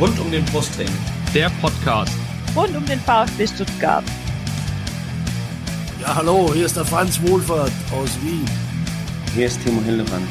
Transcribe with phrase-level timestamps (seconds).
[0.00, 0.88] Rund um den Brustring.
[1.34, 2.12] Der Podcast.
[2.54, 4.04] Rund um den VfB Stuttgart.
[6.00, 8.44] Ja, hallo, hier ist der Franz Wohlfahrt aus Wien.
[9.34, 10.28] Hier ist Timo Hildebrand.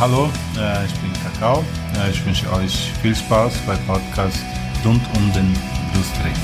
[0.00, 1.64] Hallo, äh, ich bin Kakao.
[1.94, 4.40] Äh, ich wünsche euch viel Spaß beim Podcast
[4.84, 5.52] rund um den
[5.92, 6.34] Brustring.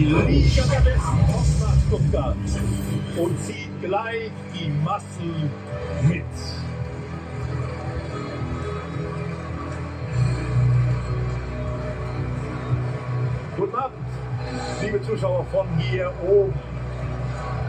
[0.00, 1.00] Besten
[1.30, 2.36] kommt nach Stuttgart
[3.18, 5.50] und zieht gleich die Massen
[6.08, 6.24] mit.
[13.58, 13.98] Guten Abend,
[14.80, 16.54] liebe Zuschauer von hier oben.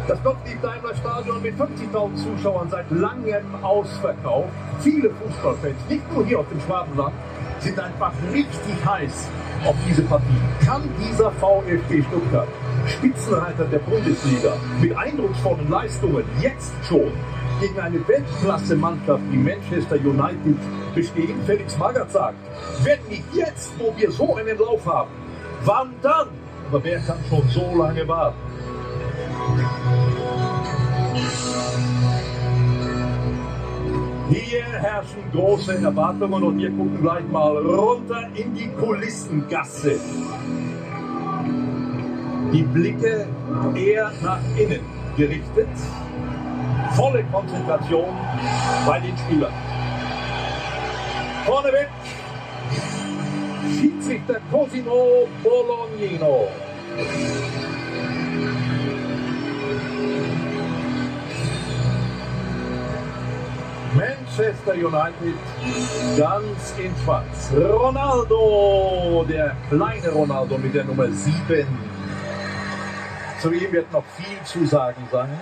[0.07, 4.49] Das Gottlieb-Daimler Stadion mit 50.000 Zuschauern seit langem ausverkauft.
[4.79, 7.13] Viele Fußballfans, nicht nur hier auf dem Schwabenland,
[7.59, 9.29] sind einfach richtig heiß
[9.65, 10.25] auf diese Partie.
[10.65, 12.47] Kann dieser VfB Stuttgart,
[12.85, 17.11] Spitzenreiter der Bundesliga, mit eindrucksvollen Leistungen jetzt schon
[17.59, 20.57] gegen eine Weltklasse-Mannschaft wie Manchester United
[20.95, 21.35] bestehen?
[21.45, 22.35] Felix Magath sagt,
[22.83, 25.09] wenn nicht jetzt, wo wir so einen Lauf haben,
[25.65, 26.27] wann dann?
[26.69, 28.50] Aber wer kann schon so lange warten?
[34.31, 39.99] Hier herrschen große Erwartungen und wir gucken gleich mal runter in die Kulissengasse.
[42.53, 43.27] Die Blicke
[43.75, 44.85] eher nach innen
[45.17, 45.67] gerichtet.
[46.91, 48.15] Volle Konzentration
[48.85, 49.53] bei den Spielern.
[51.45, 51.89] Vorneweg
[53.77, 56.47] Schiedsrichter Cosimo Bolognino.
[63.93, 65.35] Manchester United
[66.17, 67.51] ganz in schwarz.
[67.53, 71.67] Ronaldo, der kleine Ronaldo mit der Nummer 7.
[73.41, 75.37] Zu ihm wird noch viel zu sagen sein.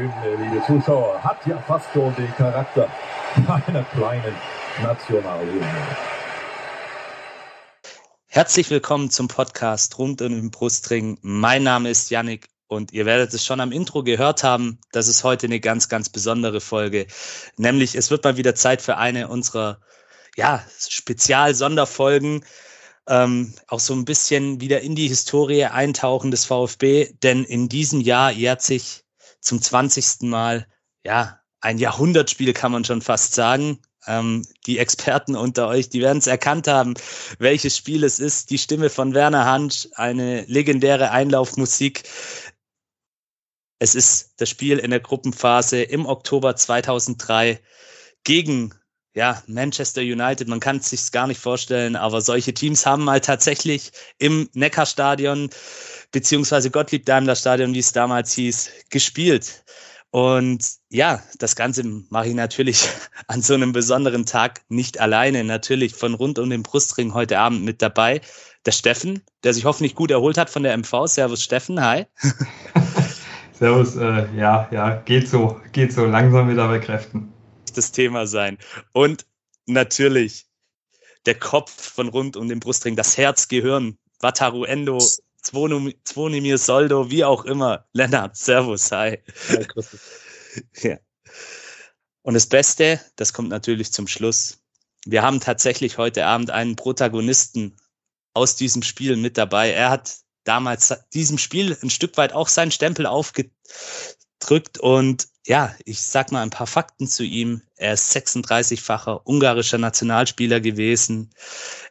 [0.00, 2.88] UEFA-Hymne, liebe Zuschauer, hat ja fast schon den Charakter
[3.66, 4.34] einer kleinen
[4.82, 5.66] Nationalhymne.
[8.26, 11.18] Herzlich willkommen zum Podcast rund um den Brustring.
[11.22, 14.78] Mein Name ist Yannick und ihr werdet es schon am Intro gehört haben.
[14.92, 17.06] Das ist heute eine ganz, ganz besondere Folge.
[17.56, 19.80] Nämlich, es wird mal wieder Zeit für eine unserer
[20.36, 22.44] ja, Spezial-Sonderfolgen.
[23.08, 28.00] Ähm, auch so ein bisschen wieder in die Historie eintauchen des VfB, denn in diesem
[28.00, 29.04] Jahr jährt sich
[29.40, 30.22] zum 20.
[30.22, 30.66] Mal
[31.04, 33.80] ja ein Jahrhundertspiel, kann man schon fast sagen.
[34.06, 36.94] Ähm, die Experten unter euch, die werden es erkannt haben,
[37.38, 38.50] welches Spiel es ist.
[38.50, 42.04] Die Stimme von Werner Hansch, eine legendäre Einlaufmusik.
[43.78, 47.60] Es ist das Spiel in der Gruppenphase im Oktober 2003
[48.24, 48.74] gegen
[49.14, 53.20] ja, Manchester United, man kann es sich gar nicht vorstellen, aber solche Teams haben mal
[53.20, 55.50] tatsächlich im Neckarstadion
[56.12, 59.64] beziehungsweise Gottlieb Daimler Stadion, wie es damals hieß, gespielt.
[60.10, 62.88] Und ja, das Ganze mache ich natürlich
[63.28, 65.44] an so einem besonderen Tag nicht alleine.
[65.44, 68.20] Natürlich von rund um den Brustring heute Abend mit dabei.
[68.66, 71.06] Der Steffen, der sich hoffentlich gut erholt hat von der MV.
[71.06, 72.06] Servus Steffen, hi.
[73.52, 77.32] Servus, äh, ja, ja, geht so, geht so, langsam wieder bei Kräften.
[77.74, 78.58] Das Thema sein.
[78.92, 79.26] Und
[79.66, 80.46] natürlich
[81.26, 84.98] der Kopf von rund um den Brustring, das Herz, Gehirn, Wataru Endo,
[85.42, 87.86] Zvonimir Soldo, wie auch immer.
[87.92, 89.18] Lennart, Servus, hi.
[90.82, 90.98] Ja.
[92.22, 94.58] Und das Beste, das kommt natürlich zum Schluss.
[95.06, 97.76] Wir haben tatsächlich heute Abend einen Protagonisten
[98.34, 99.70] aus diesem Spiel mit dabei.
[99.70, 106.02] Er hat damals diesem Spiel ein Stück weit auch seinen Stempel aufgedrückt und ja, ich
[106.02, 107.62] sag mal ein paar Fakten zu ihm.
[107.76, 111.30] Er ist 36-facher ungarischer Nationalspieler gewesen.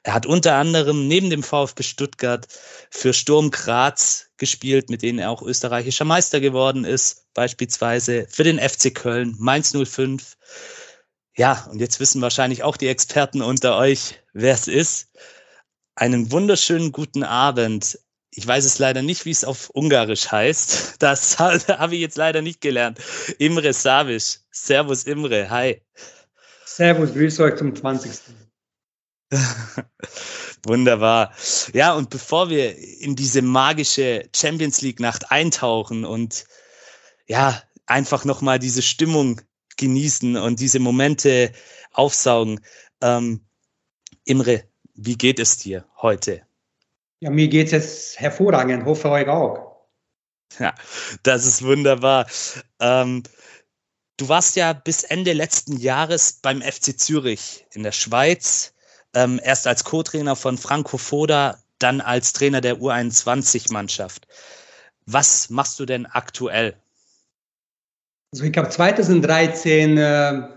[0.04, 2.48] Er hat unter anderem neben dem VfB Stuttgart
[2.92, 8.60] für Sturm Graz gespielt, mit denen er auch österreichischer Meister geworden ist, beispielsweise für den
[8.60, 10.38] FC Köln, Mainz 05.
[11.36, 15.10] Ja, und jetzt wissen wahrscheinlich auch die Experten unter euch, wer es ist.
[15.95, 18.00] Einen wunderschönen guten Abend
[18.31, 20.96] ich weiß es leider nicht, wie es auf Ungarisch heißt.
[21.00, 23.00] Das habe ich jetzt leider nicht gelernt.
[23.38, 24.40] Imre Savic.
[24.52, 25.81] Servus Imre, hi.
[26.66, 28.12] Servus, grüß euch zum 20.
[30.66, 31.34] Wunderbar.
[31.74, 36.46] Ja, und bevor wir in diese magische Champions League Nacht eintauchen und
[37.28, 39.42] ja, einfach nochmal diese Stimmung
[39.78, 41.54] genießen und diese Momente
[41.92, 42.60] aufsaugen,
[43.02, 43.46] ähm,
[44.26, 46.49] Imre, wie geht es dir heute?
[47.21, 49.88] Ja, mir geht es jetzt hervorragend, hoffe euch auch.
[50.57, 50.74] Ja,
[51.24, 52.27] das ist wunderbar.
[52.80, 53.24] Ähm,
[54.18, 58.74] du warst ja bis Ende letzten Jahres beim FC Zürich in der Schweiz,
[59.13, 64.27] ähm, erst als Co-Trainer von Franco Foda, dann als Trainer der U21-Mannschaft.
[65.06, 66.75] Was machst du denn aktuell?
[68.31, 70.48] Also ich habe 2013 äh,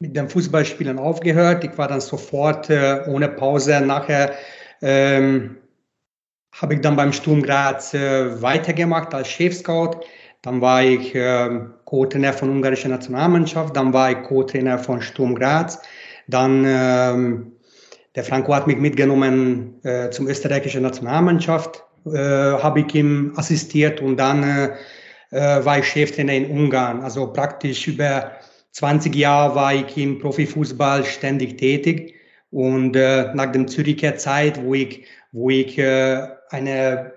[0.00, 1.64] mit dem Fußballspielen aufgehört.
[1.64, 4.36] Ich war dann sofort äh, ohne Pause nachher
[4.82, 5.56] ähm,
[6.52, 10.00] habe ich dann beim Sturm Graz äh, weitergemacht als Chefscout.
[10.42, 13.76] Dann war ich äh, Co-Trainer von ungarischer Nationalmannschaft.
[13.76, 15.80] Dann war ich Co-Trainer von Sturm Graz.
[16.28, 17.52] Dann ähm,
[18.14, 21.84] der Franco hat mich mitgenommen äh, zum österreichischen Nationalmannschaft.
[22.06, 24.68] Äh, habe ich ihm assistiert und dann äh,
[25.30, 27.02] äh, war ich Cheftrainer in Ungarn.
[27.02, 28.32] Also praktisch über
[28.72, 32.15] 20 Jahre war ich im Profifußball ständig tätig.
[32.50, 37.12] Und äh, nach dem Züricher Zeit, wo ich, wo ich äh, eine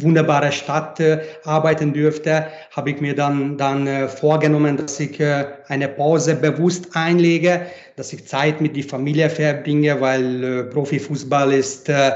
[0.00, 5.46] wunderbare Stadt äh, arbeiten dürfte, habe ich mir dann, dann äh, vorgenommen, dass ich äh,
[5.68, 11.88] eine Pause bewusst einlege, dass ich Zeit mit der Familie verbringe, weil äh, Profifußball ist
[11.88, 12.10] äh,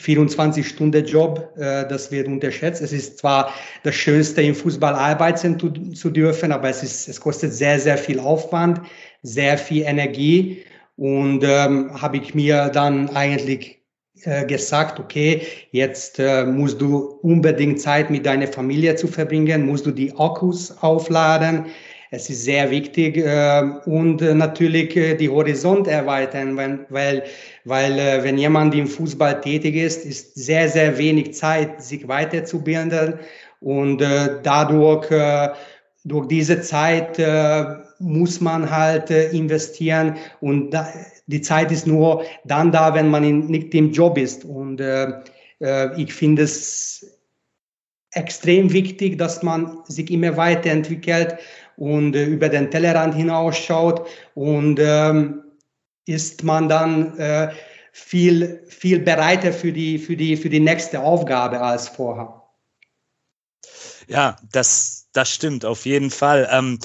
[0.00, 2.80] 24-Stunden-Job, äh, das wird unterschätzt.
[2.80, 3.52] Es ist zwar
[3.82, 7.98] das Schönste, im Fußball arbeiten zu, zu dürfen, aber es, ist, es kostet sehr, sehr
[7.98, 8.80] viel Aufwand,
[9.22, 10.64] sehr viel Energie.
[10.96, 13.84] Und ähm, habe ich mir dann eigentlich
[14.22, 15.42] äh, gesagt, okay,
[15.72, 20.76] jetzt äh, musst du unbedingt Zeit mit deiner Familie zu verbringen, musst du die Akkus
[20.82, 21.66] aufladen.
[22.10, 27.24] Es ist sehr wichtig äh, und natürlich äh, die Horizont erweitern, wenn, weil,
[27.64, 33.14] weil äh, wenn jemand im Fußball tätig ist, ist sehr, sehr wenig Zeit, sich weiterzubilden
[33.60, 35.48] und äh, dadurch äh,
[36.04, 37.64] durch diese Zeit äh,
[37.98, 40.88] muss man halt äh, investieren und da,
[41.26, 44.44] die Zeit ist nur dann da, wenn man in, nicht im Job ist.
[44.44, 45.20] Und äh,
[45.60, 47.18] äh, ich finde es
[48.12, 51.36] extrem wichtig, dass man sich immer weiterentwickelt
[51.76, 55.42] und äh, über den Tellerrand hinausschaut und ähm,
[56.06, 57.50] ist man dann äh,
[57.92, 62.42] viel, viel bereiter für die, für, die, für die nächste Aufgabe als vorher.
[64.06, 66.48] Ja, das, das stimmt auf jeden Fall.
[66.50, 66.78] Ähm,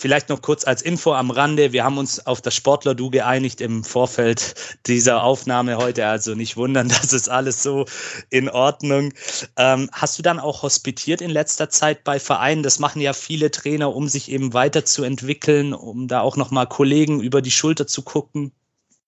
[0.00, 1.74] Vielleicht noch kurz als Info am Rande.
[1.74, 4.54] Wir haben uns auf das Sportler-Du geeinigt im Vorfeld
[4.86, 6.06] dieser Aufnahme heute.
[6.06, 7.84] Also nicht wundern, das ist alles so
[8.30, 9.12] in Ordnung.
[9.58, 12.62] Ähm, hast du dann auch hospitiert in letzter Zeit bei Vereinen?
[12.62, 17.42] Das machen ja viele Trainer, um sich eben weiterzuentwickeln, um da auch nochmal Kollegen über
[17.42, 18.52] die Schulter zu gucken.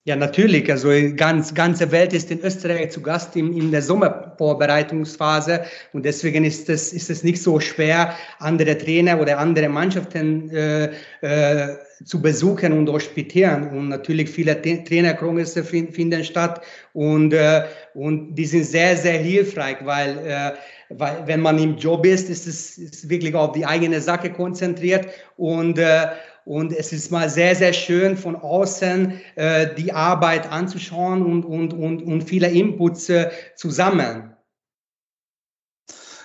[0.05, 0.69] Ja, natürlich.
[0.69, 5.63] Also ganz ganze Welt ist in Österreich zu Gast in, in der Sommervorbereitungsphase
[5.93, 10.89] und deswegen ist es ist es nicht so schwer, andere Trainer oder andere Mannschaften äh,
[11.21, 13.69] äh, zu besuchen und hospitieren.
[13.69, 16.61] Und natürlich viele Trainerkongresse finden statt
[16.91, 17.63] und äh,
[17.93, 20.51] und die sind sehr sehr hilfreich, weil äh,
[20.89, 25.07] weil wenn man im Job ist, ist es ist wirklich auf die eigene Sache konzentriert
[25.37, 26.07] und äh,
[26.45, 31.73] und es ist mal sehr, sehr schön von außen äh, die Arbeit anzuschauen und, und,
[31.73, 34.35] und, und viele Inputs äh, zu sammeln.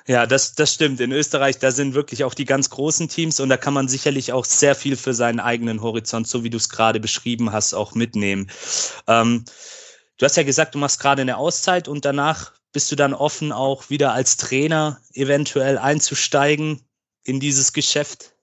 [0.08, 1.00] Ja, das, das stimmt.
[1.00, 4.32] In Österreich, da sind wirklich auch die ganz großen Teams und da kann man sicherlich
[4.32, 7.94] auch sehr viel für seinen eigenen Horizont, so wie du es gerade beschrieben hast, auch
[7.94, 8.50] mitnehmen.
[9.06, 9.44] Ähm,
[10.16, 13.52] du hast ja gesagt, du machst gerade eine Auszeit und danach bist du dann offen,
[13.52, 16.80] auch wieder als Trainer eventuell einzusteigen
[17.24, 18.34] in dieses Geschäft?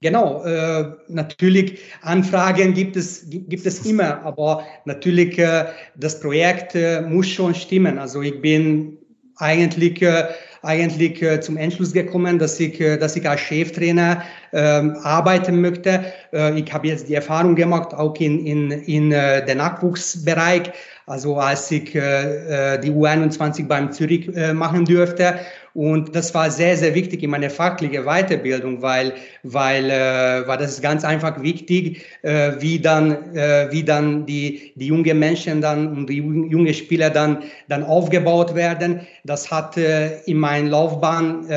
[0.00, 7.00] Genau, äh, natürlich Anfragen gibt es, gibt es immer, aber natürlich äh, das Projekt äh,
[7.00, 7.98] muss schon stimmen.
[7.98, 8.98] Also ich bin
[9.36, 10.28] eigentlich, äh,
[10.62, 14.22] eigentlich äh, zum Entschluss gekommen, dass ich, äh, dass ich als Cheftrainer
[14.52, 16.04] ähm, arbeiten möchte.
[16.32, 20.70] Äh, ich habe jetzt die Erfahrung gemacht, auch in, in, in äh, den Nachwuchsbereich,
[21.06, 25.40] also als ich äh, äh die U21 beim Zürich äh, machen durfte.
[25.74, 29.12] Und das war sehr, sehr wichtig in meiner fachlichen Weiterbildung, weil,
[29.42, 34.86] weil, äh, weil das ganz einfach wichtig, äh, wie dann, äh, wie dann die, die
[34.86, 39.00] jungen Menschen dann und die jungen Spieler dann, dann aufgebaut werden.
[39.24, 41.54] Das hat äh, in meiner Laufbahn äh,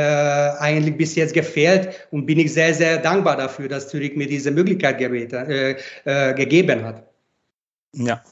[0.60, 4.50] eigentlich bis jetzt gefehlt und bin ich sehr, sehr dankbar dafür, dass Zürich mir diese
[4.50, 7.04] Möglichkeit gebeten, äh, äh, gegeben hat.
[7.94, 8.24] Ja,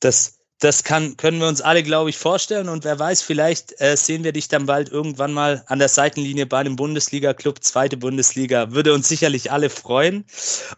[0.00, 2.68] das das kann, können wir uns alle, glaube ich, vorstellen.
[2.68, 6.46] Und wer weiß, vielleicht äh, sehen wir dich dann bald irgendwann mal an der Seitenlinie
[6.46, 8.72] bei einem Bundesliga-Club, zweite Bundesliga.
[8.72, 10.24] Würde uns sicherlich alle freuen.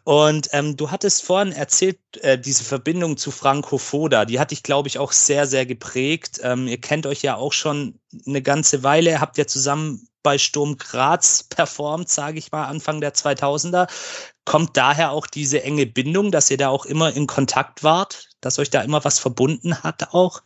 [0.04, 4.62] Und ähm, du hattest vorhin erzählt, äh, diese Verbindung zu Franco Foda, die hat dich,
[4.62, 6.40] glaube ich, auch sehr, sehr geprägt.
[6.42, 10.76] Ähm, ihr kennt euch ja auch schon eine ganze Weile, habt ja zusammen bei Sturm
[10.76, 13.88] Graz performt, sage ich mal, Anfang der 2000er.
[14.44, 18.29] Kommt daher auch diese enge Bindung, dass ihr da auch immer in Kontakt wart?
[18.40, 20.42] Dass euch da immer was verbunden hat auch?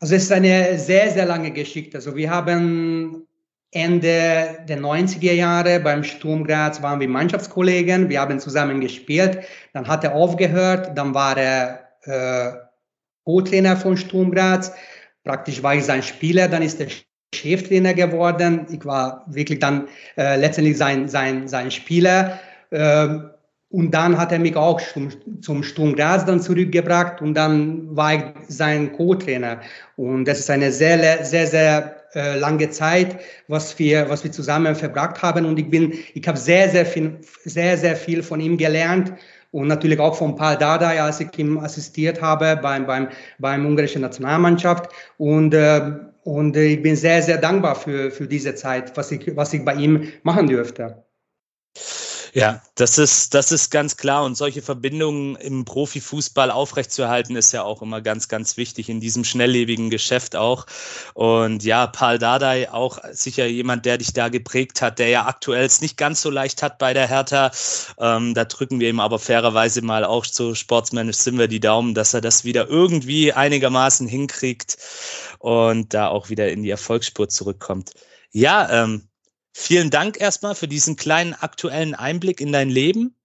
[0.00, 1.98] Also es ist eine sehr, sehr lange Geschichte.
[1.98, 3.26] Also wir haben
[3.70, 9.40] Ende der 90er Jahre beim Sturm Graz waren wir Mannschaftskollegen, wir haben zusammen gespielt,
[9.74, 12.52] dann hat er aufgehört, dann war er äh,
[13.24, 14.72] Co-Trainer von Sturm Graz,
[15.22, 16.86] praktisch war ich sein Spieler, dann ist er
[17.34, 22.40] Cheftrainer geworden, ich war wirklich dann äh, letztendlich sein, sein, sein Spieler.
[22.70, 23.08] Äh,
[23.70, 25.10] und dann hat er mich auch zum,
[25.42, 29.60] zum Sturm Graz dann zurückgebracht und dann war ich sein Co-Trainer.
[29.96, 34.74] Und das ist eine sehr, sehr, sehr äh, lange Zeit, was wir, was wir zusammen
[34.74, 35.44] verbracht haben.
[35.44, 39.12] Und ich bin, ich habe sehr, sehr viel, sehr, sehr viel von ihm gelernt
[39.50, 43.08] und natürlich auch von Paul Dardai, als ich ihm assistiert habe beim, beim,
[43.38, 44.90] beim ungarischen Nationalmannschaft.
[45.18, 45.92] Und, äh,
[46.24, 49.74] und ich bin sehr, sehr dankbar für, für diese Zeit, was ich, was ich bei
[49.74, 51.04] ihm machen dürfte.
[52.34, 54.24] Ja, das ist, das ist ganz klar.
[54.24, 59.24] Und solche Verbindungen im Profifußball aufrechtzuerhalten, ist ja auch immer ganz, ganz wichtig in diesem
[59.24, 60.66] schnelllebigen Geschäft auch.
[61.14, 65.64] Und ja, Paul Dardai, auch sicher jemand, der dich da geprägt hat, der ja aktuell
[65.64, 67.50] es nicht ganz so leicht hat bei der Hertha.
[67.98, 71.94] Ähm, da drücken wir ihm aber fairerweise mal auch so sportsmännisch sind wir die Daumen,
[71.94, 74.78] dass er das wieder irgendwie einigermaßen hinkriegt
[75.38, 77.92] und da auch wieder in die Erfolgsspur zurückkommt.
[78.30, 79.07] Ja, ähm,
[79.60, 83.16] Vielen Dank erstmal für diesen kleinen aktuellen Einblick in dein Leben.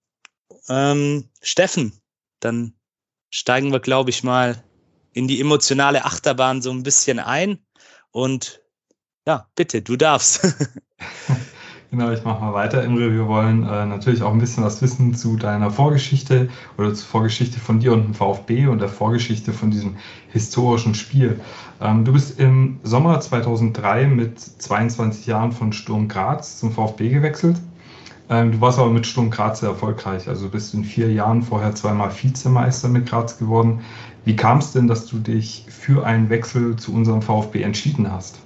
[0.68, 2.02] Ähm, Steffen,
[2.40, 2.74] dann
[3.30, 4.64] steigen wir, glaube ich, mal
[5.12, 7.64] in die emotionale Achterbahn so ein bisschen ein.
[8.10, 8.62] Und
[9.28, 10.40] ja, bitte, du darfst.
[11.94, 12.82] Genau, ich mache mal weiter.
[12.82, 17.06] Imre, wir wollen äh, natürlich auch ein bisschen was wissen zu deiner Vorgeschichte oder zur
[17.06, 19.94] Vorgeschichte von dir und dem VfB und der Vorgeschichte von diesem
[20.32, 21.38] historischen Spiel.
[21.80, 27.58] Ähm, du bist im Sommer 2003 mit 22 Jahren von Sturm Graz zum VfB gewechselt.
[28.28, 30.28] Ähm, du warst aber mit Sturm Graz sehr erfolgreich.
[30.28, 33.82] Also bist in vier Jahren vorher zweimal Vizemeister mit Graz geworden.
[34.24, 38.43] Wie kam es denn, dass du dich für einen Wechsel zu unserem VfB entschieden hast?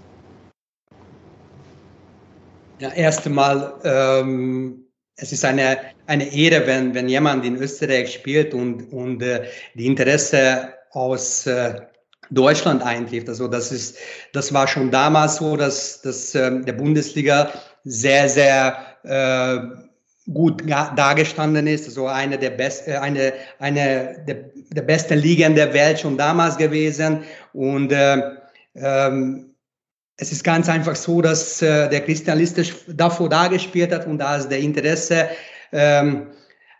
[2.80, 4.84] Ja, erst einmal, ähm,
[5.16, 9.86] es ist eine, eine Ehre, wenn, wenn jemand in Österreich spielt und, und äh, die
[9.86, 11.80] Interesse aus äh,
[12.30, 13.28] Deutschland eintrifft.
[13.28, 13.98] Also das ist,
[14.32, 17.50] das war schon damals so, dass, dass äh, der Bundesliga
[17.82, 21.86] sehr, sehr äh, gut dargestanden ist.
[21.86, 24.36] Also eine der besten, äh, eine, eine der,
[24.70, 27.24] der besten Ligen der Welt schon damals gewesen.
[27.52, 28.22] Und äh,
[28.76, 29.47] ähm,
[30.18, 34.20] es ist ganz einfach so, dass äh, der Christian Lister davor da gespielt hat und
[34.20, 35.28] als der Interesse
[35.72, 36.26] ähm,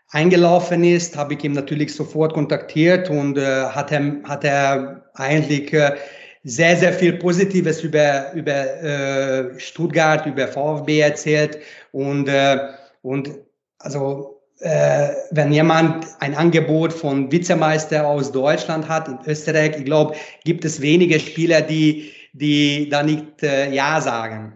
[0.09, 5.71] eingelaufen ist, habe ich ihn natürlich sofort kontaktiert und äh, hat, er, hat er eigentlich
[5.73, 5.95] äh,
[6.43, 11.59] sehr, sehr viel Positives über, über äh, Stuttgart, über VfB erzählt
[11.91, 12.57] und, äh,
[13.03, 13.31] und
[13.77, 20.15] also äh, wenn jemand ein Angebot von Vizemeister aus Deutschland hat, in Österreich, ich glaube,
[20.43, 24.53] gibt es wenige Spieler, die die da nicht äh, Ja sagen.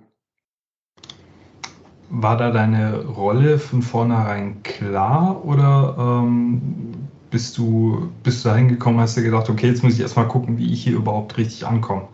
[2.09, 6.93] War da deine Rolle von vornherein klar oder ähm,
[7.31, 10.57] bist, du, bist du da hingekommen, hast du gedacht, okay, jetzt muss ich erstmal gucken,
[10.57, 12.07] wie ich hier überhaupt richtig ankomme?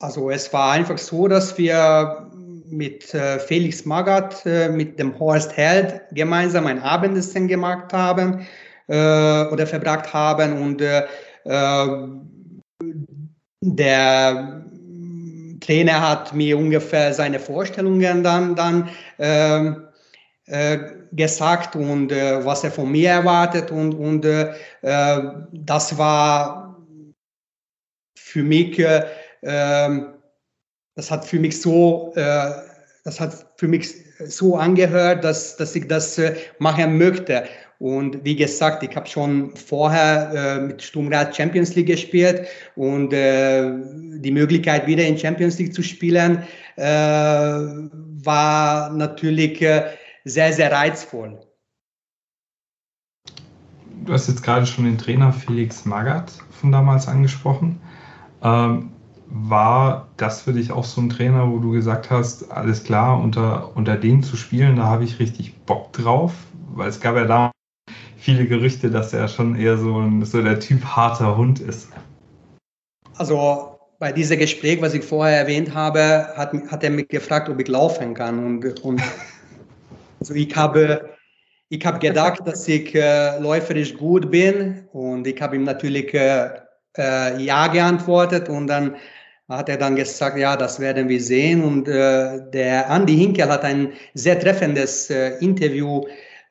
[0.00, 2.28] Also es war einfach so, dass wir
[2.66, 8.44] mit äh, Felix Magath, äh, mit dem Horst Held gemeinsam ein Abendessen gemacht haben
[8.88, 11.04] äh, oder verbracht haben und äh,
[11.44, 12.08] äh,
[13.64, 14.64] der
[15.60, 19.72] Trainer hat mir ungefähr seine Vorstellungen dann, dann äh,
[20.46, 20.78] äh,
[21.12, 24.52] gesagt und äh, was er von mir erwartet und, und äh,
[25.52, 26.76] das war
[28.14, 29.06] für mich, äh,
[29.42, 30.14] ähm,
[30.96, 32.50] das hat für mich so, äh,
[33.04, 33.94] das hat für mich
[34.26, 36.20] so angehört, dass, dass ich das
[36.58, 37.44] machen möchte.
[37.84, 43.12] Und wie gesagt, ich habe schon vorher äh, mit Sturm Graz Champions League gespielt und
[43.12, 43.70] äh,
[44.20, 46.44] die Möglichkeit wieder in Champions League zu spielen
[46.76, 49.90] äh, war natürlich äh,
[50.24, 51.38] sehr, sehr reizvoll.
[54.06, 57.82] Du hast jetzt gerade schon den Trainer Felix Magath von damals angesprochen.
[58.42, 58.92] Ähm,
[59.26, 63.76] war das für dich auch so ein Trainer, wo du gesagt hast, alles klar, unter,
[63.76, 66.32] unter dem zu spielen, da habe ich richtig Bock drauf?
[66.72, 67.50] Weil es gab ja da
[68.24, 71.88] viele Gerüchte, dass er schon eher so, ein, so der Typ harter Hund ist.
[73.18, 77.60] Also bei diesem Gespräch, was ich vorher erwähnt habe, hat, hat er mich gefragt, ob
[77.60, 78.38] ich laufen kann.
[78.38, 79.02] Und, und
[80.20, 81.10] also ich habe,
[81.68, 84.88] ich habe gedacht, dass ich äh, läuferisch gut bin.
[84.92, 86.48] Und ich habe ihm natürlich äh,
[86.96, 88.48] äh, Ja geantwortet.
[88.48, 88.96] Und dann
[89.50, 91.62] hat er dann gesagt, ja, das werden wir sehen.
[91.62, 96.04] Und äh, der Andi Hinkel hat ein sehr treffendes äh, Interview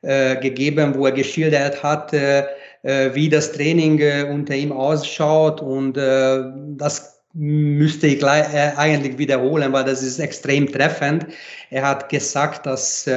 [0.04, 2.44] äh, gegeben, wo er geschildert hat, äh,
[2.82, 5.62] äh, wie das Training äh, unter ihm ausschaut.
[5.62, 11.26] Und das müsste ich eigentlich wiederholen, weil das ist extrem treffend.
[11.70, 13.08] Er hat gesagt, dass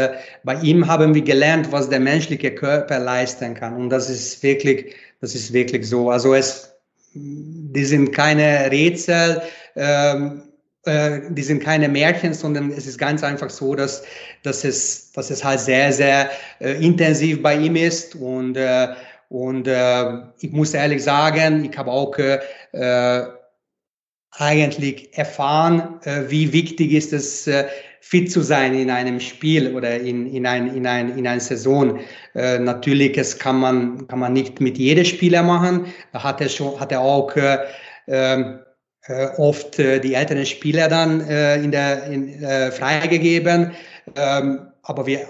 [0.44, 3.76] bei ihm haben wir gelernt, was der menschliche Körper leisten kann.
[3.76, 6.10] Und das ist wirklich, das ist wirklich so.
[6.10, 6.74] Also es,
[7.14, 9.42] die sind keine Rätsel,
[9.76, 10.47] ähm,
[10.88, 14.04] äh, die sind keine Märchen, sondern es ist ganz einfach so, dass,
[14.44, 16.30] dass, es, dass es halt sehr, sehr
[16.60, 18.16] äh, intensiv bei ihm ist.
[18.16, 18.88] Und, äh,
[19.30, 20.06] und äh,
[20.40, 23.26] ich muss ehrlich sagen, ich habe auch äh,
[24.32, 27.50] eigentlich erfahren, wie wichtig ist es,
[28.08, 32.00] fit zu sein in einem Spiel oder in, in, ein, in, ein, in einer Saison.
[32.36, 35.88] Äh, natürlich, es kann man, kann man nicht mit jedem Spieler machen.
[36.14, 37.58] Da hat er schon, hat er auch äh,
[38.08, 38.67] ähm, äh,
[39.38, 43.72] oft äh, die älteren Spieler dann äh, in der in, äh, freigegeben.
[44.16, 45.28] Ähm, aber wir,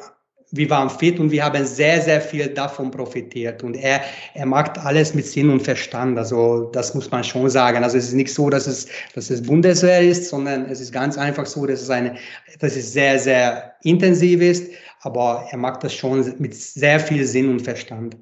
[0.51, 3.63] wir waren fit und wir haben sehr, sehr viel davon profitiert.
[3.63, 4.01] Und er,
[4.34, 6.17] er macht alles mit Sinn und Verstand.
[6.17, 7.84] Also das muss man schon sagen.
[7.84, 11.17] Also es ist nicht so, dass es, dass es Bundeswehr ist, sondern es ist ganz
[11.17, 12.15] einfach so, dass es, eine,
[12.60, 14.72] dass es sehr, sehr intensiv ist.
[15.01, 18.15] Aber er macht das schon mit sehr viel Sinn und Verstand.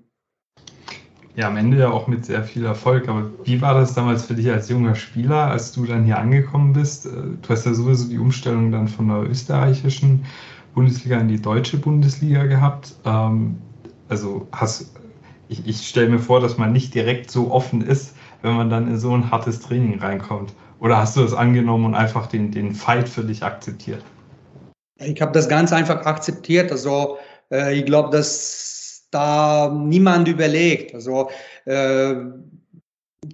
[1.36, 3.10] Ja, am Ende ja auch mit sehr viel Erfolg.
[3.10, 6.74] Aber wie war das damals für dich als junger Spieler, als du dann hier angekommen
[6.74, 7.06] bist?
[7.06, 10.26] Äh, du hast ja sowieso die Umstellung dann von der österreichischen
[10.74, 12.96] Bundesliga in die deutsche Bundesliga gehabt.
[13.06, 13.58] Ähm,
[14.08, 14.92] also hast,
[15.50, 18.88] ich, ich stelle mir vor, dass man nicht direkt so offen ist, wenn man dann
[18.88, 20.54] in so ein hartes Training reinkommt.
[20.80, 24.04] Oder hast du das angenommen und einfach den, den Fight für dich akzeptiert?
[24.98, 26.72] Ich habe das ganz einfach akzeptiert.
[26.72, 27.18] Also
[27.52, 28.75] äh, ich glaube, dass
[29.16, 30.94] da niemand überlegt.
[30.94, 31.30] Also
[31.66, 32.16] äh,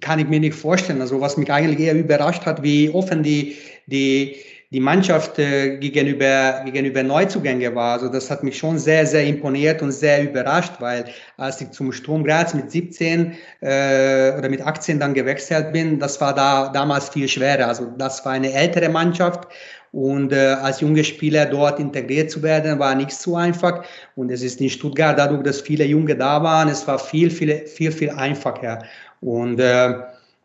[0.00, 1.00] kann ich mir nicht vorstellen.
[1.00, 4.36] Also was mich eigentlich eher überrascht hat, wie offen die, die,
[4.70, 7.94] die Mannschaft äh, gegenüber, gegenüber Neuzugänge war.
[7.94, 11.04] Also das hat mich schon sehr, sehr imponiert und sehr überrascht, weil
[11.36, 16.20] als ich zum Sturm Graz mit 17 äh, oder mit 18 dann gewechselt bin, das
[16.20, 17.68] war da damals viel schwerer.
[17.68, 19.48] Also das war eine ältere Mannschaft
[19.92, 23.84] und äh, als junge Spieler dort integriert zu werden, war nicht so einfach.
[24.16, 27.66] Und es ist in Stuttgart, dadurch, dass viele Junge da waren, es war viel, viel,
[27.66, 28.82] viel, viel einfacher.
[29.20, 29.94] Und, äh,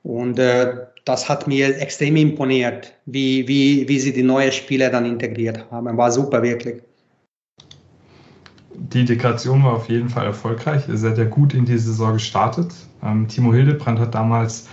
[0.03, 0.73] und äh,
[1.05, 5.95] das hat mir extrem imponiert, wie, wie, wie sie die neuen Spieler dann integriert haben.
[5.95, 6.81] War super, wirklich.
[8.73, 10.88] Die Integration war auf jeden Fall erfolgreich.
[10.89, 12.71] Ihr seid ja gut in die Saison gestartet.
[13.01, 14.67] Ähm, Timo Hildebrand hat damals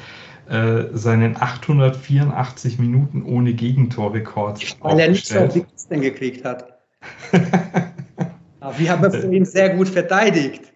[0.49, 6.79] äh, seinen 884 Minuten ohne Gegentorrekord Weil er nicht so die Kisten gekriegt hat.
[8.77, 10.75] wir haben für ihn sehr gut verteidigt.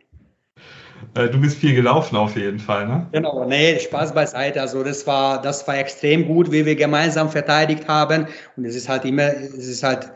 [1.15, 3.07] Äh, du bist viel gelaufen auf jeden Fall, ne?
[3.13, 4.61] Genau, nee, Spaß beiseite.
[4.61, 8.27] Also das war, das war extrem gut, wie wir gemeinsam verteidigt haben.
[8.57, 10.11] Und es ist halt immer, es ist halt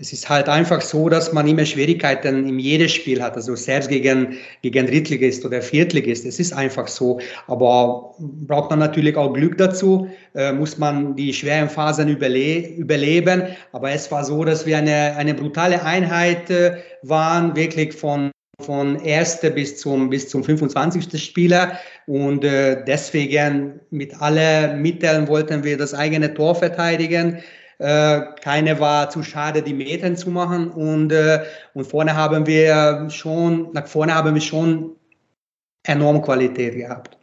[0.00, 3.34] es ist halt einfach so, dass man immer Schwierigkeiten in jedem Spiel hat.
[3.34, 6.24] Also selbst gegen, gegen Drittligist oder Viertligist.
[6.24, 7.18] Es ist einfach so.
[7.48, 10.08] Aber braucht man natürlich auch Glück dazu.
[10.34, 13.42] Äh, muss man die schweren Phasen überle überleben.
[13.72, 18.30] Aber es war so, dass wir eine, eine brutale Einheit äh, waren, wirklich von
[18.60, 21.22] von erste bis zum bis zum 25.
[21.22, 27.38] Spieler und äh, deswegen mit allen Mitteln wollten wir das eigene Tor verteidigen
[27.78, 30.68] äh, keine war zu schade, die Metern zu machen.
[30.70, 34.96] Und, äh, und vorne haben wir schon, nach vorne haben wir schon
[35.84, 37.16] enorm Qualität gehabt.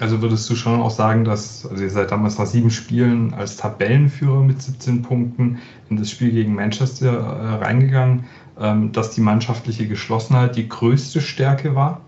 [0.00, 3.58] Also würdest du schon auch sagen, dass, also ihr seid damals nach sieben Spielen als
[3.58, 5.58] Tabellenführer mit 17 Punkten
[5.90, 8.24] in das Spiel gegen Manchester äh, reingegangen,
[8.58, 12.00] ähm, dass die mannschaftliche Geschlossenheit die größte Stärke war?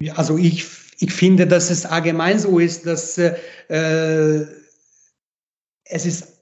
[0.00, 0.66] Ja, also ich,
[0.98, 3.34] ich finde, dass es allgemein so ist, dass äh,
[5.92, 6.40] es ist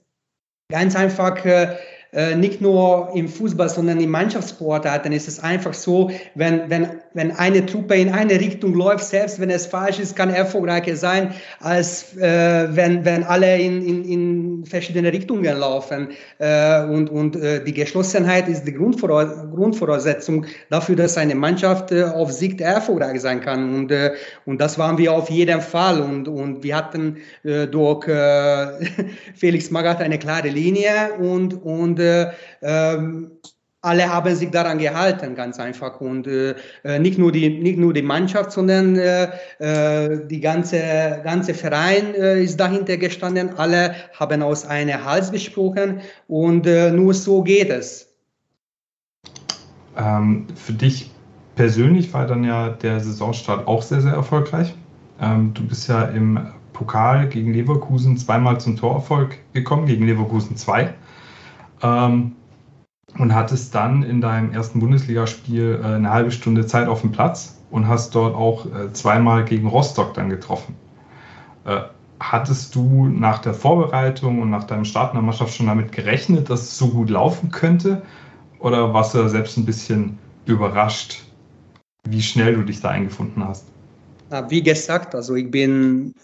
[0.71, 1.77] ganz einfach äh,
[2.13, 7.33] äh, nicht nur im Fußball, sondern in Mannschaftssportarten ist es einfach so, wenn, wenn, wenn
[7.33, 12.17] eine Truppe in eine Richtung läuft, selbst wenn es falsch ist, kann erfolgreicher sein, als
[12.17, 16.09] äh, wenn, wenn alle in, in, in verschiedene Richtungen laufen.
[16.39, 22.05] Äh, und und äh, die Geschlossenheit ist die Grundvora Grundvoraussetzung dafür, dass eine Mannschaft äh,
[22.05, 23.75] auf Sieg erfolgreich sein kann.
[23.75, 24.13] Und, äh,
[24.47, 26.01] und das waren wir auf jeden Fall.
[26.01, 28.85] Und, und wir hatten äh, durch äh,
[29.35, 32.31] Felix Magath eine klare Linie und, und äh,
[32.63, 33.33] ähm,
[33.83, 36.01] alle haben sich daran gehalten, ganz einfach.
[36.01, 41.21] Und äh, äh, nicht, nur die, nicht nur die Mannschaft, sondern äh, äh, die ganze,
[41.25, 43.51] ganze Verein äh, ist dahinter gestanden.
[43.57, 48.09] Alle haben aus einem Hals gesprochen und äh, nur so geht es.
[49.97, 51.11] Ähm, für dich
[51.57, 54.75] persönlich war dann ja der Saisonstart auch sehr, sehr erfolgreich.
[55.21, 56.39] Ähm, du bist ja im
[56.75, 60.95] Pokal gegen Leverkusen zweimal zum Torerfolg gekommen, gegen Leverkusen 2.
[61.83, 62.37] Ähm,
[63.19, 67.59] und hattest dann in deinem ersten Bundesligaspiel äh, eine halbe Stunde Zeit auf dem Platz
[67.71, 70.75] und hast dort auch äh, zweimal gegen Rostock dann getroffen.
[71.65, 71.81] Äh,
[72.19, 76.51] hattest du nach der Vorbereitung und nach deinem Start in der Mannschaft schon damit gerechnet,
[76.51, 78.03] dass es so gut laufen könnte?
[78.59, 81.23] Oder warst du da selbst ein bisschen überrascht,
[82.05, 83.65] wie schnell du dich da eingefunden hast?
[84.49, 86.15] Wie gesagt, also ich bin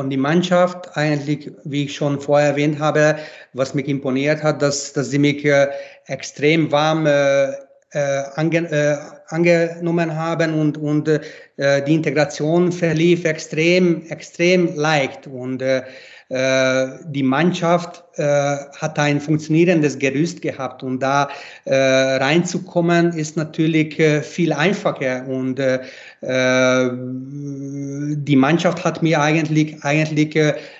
[0.00, 3.18] von der Mannschaft eigentlich, wie ich schon vorher erwähnt habe,
[3.52, 5.68] was mich imponiert hat, dass, dass sie mich äh,
[6.06, 8.96] extrem warm äh, äh ange, äh,
[9.28, 15.26] angenommen haben und, und äh, die Integration verlief extrem, extrem leicht.
[15.26, 15.82] Und äh,
[16.30, 21.28] die Mannschaft äh, hat ein funktionierendes Gerüst gehabt und da
[21.64, 25.80] äh, reinzukommen ist natürlich äh, viel einfacher und äh,
[26.20, 30.36] äh, die Mannschaft hat mir eigentlich eigentlich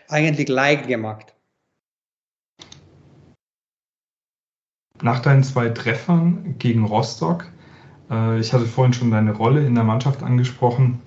[0.08, 1.34] eigentlich leicht gemacht.
[5.02, 7.46] Nach deinen zwei Treffern gegen Rostock,
[8.38, 11.00] ich hatte vorhin schon deine Rolle in der Mannschaft angesprochen,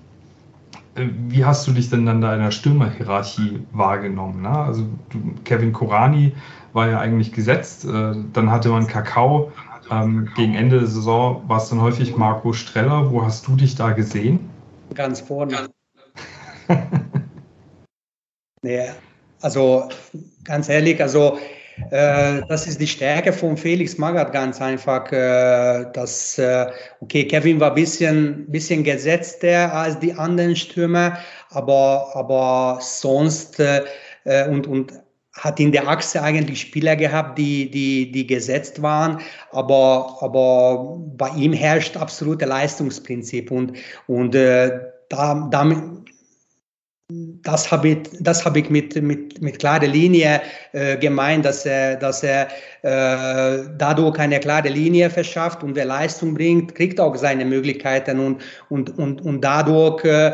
[0.96, 4.42] wie hast du dich denn dann da in der Stürmerhierarchie wahrgenommen?
[4.42, 4.50] Ne?
[4.50, 6.32] Also du, Kevin Korani
[6.72, 9.52] war ja eigentlich gesetzt, äh, dann hatte man Kakao.
[9.90, 13.10] Ähm, gegen Ende der Saison war es dann häufig Marco Streller.
[13.10, 14.48] Wo hast du dich da gesehen?
[14.94, 15.68] Ganz vorne.
[18.62, 18.88] nee,
[19.42, 19.88] also
[20.44, 21.38] ganz ehrlich, also
[21.90, 25.10] das ist die Stärke von Felix Magath ganz einfach.
[25.10, 26.66] Äh, dass, äh,
[27.00, 31.18] okay, Kevin war ein bisschen, bisschen gesetzter als die anderen Stürmer,
[31.50, 33.62] aber, aber sonst
[34.48, 34.92] und, und
[35.34, 41.28] hat in der Achse eigentlich Spieler gehabt, die, die, die gesetzt waren, aber, aber bei
[41.30, 43.72] ihm herrscht absolute Leistungsprinzip und,
[44.06, 46.03] und äh, da, damit,
[47.10, 50.40] das habe ich, das habe ich mit, mit, mit klarer Linie
[50.72, 52.48] äh, gemeint, dass er, dass er
[52.82, 58.42] äh, dadurch eine klare Linie verschafft und wer Leistung bringt, kriegt auch seine Möglichkeiten und,
[58.70, 60.32] und, und, und dadurch äh,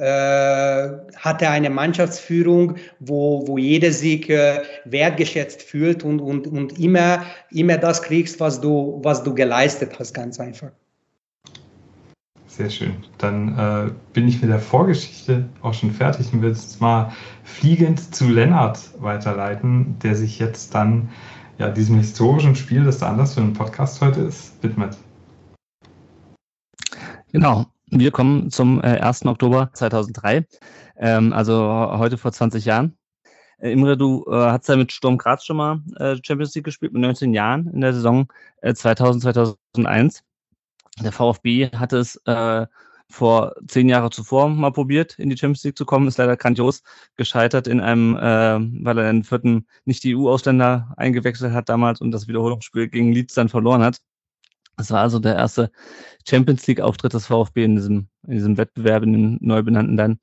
[0.00, 6.78] äh, hat er eine Mannschaftsführung, wo, wo jeder sich äh, wertgeschätzt fühlt und, und, und
[6.78, 10.70] immer, immer das kriegst, was du, was du geleistet hast, ganz einfach.
[12.58, 12.96] Sehr schön.
[13.18, 17.12] Dann äh, bin ich mit der Vorgeschichte auch schon fertig und will jetzt mal
[17.44, 21.08] fliegend zu Lennart weiterleiten, der sich jetzt dann
[21.58, 24.96] ja, diesem historischen Spiel, das der Anlass für den Podcast heute ist, widmet.
[27.30, 27.66] Genau.
[27.92, 29.26] Wir kommen zum äh, 1.
[29.26, 30.44] Oktober 2003,
[30.96, 31.54] ähm, also
[31.96, 32.98] heute vor 20 Jahren.
[33.58, 36.92] Äh, Imre, du äh, hast ja mit Sturm Graz schon mal äh, Champions League gespielt,
[36.92, 38.26] mit 19 Jahren in der Saison
[38.62, 40.24] äh, 2000, 2001.
[41.02, 42.66] Der VfB hatte es äh,
[43.10, 46.82] vor zehn Jahren zuvor mal probiert, in die Champions League zu kommen, ist leider grandios
[47.16, 52.10] gescheitert in einem, äh, weil er den vierten nicht die EU-Ausländer eingewechselt hat damals und
[52.10, 54.00] das Wiederholungsspiel gegen Leeds dann verloren hat.
[54.76, 55.72] Das war also der erste
[56.28, 60.20] Champions League-Auftritt des VfB in diesem, in diesem Wettbewerb, in dem neu benannten dann.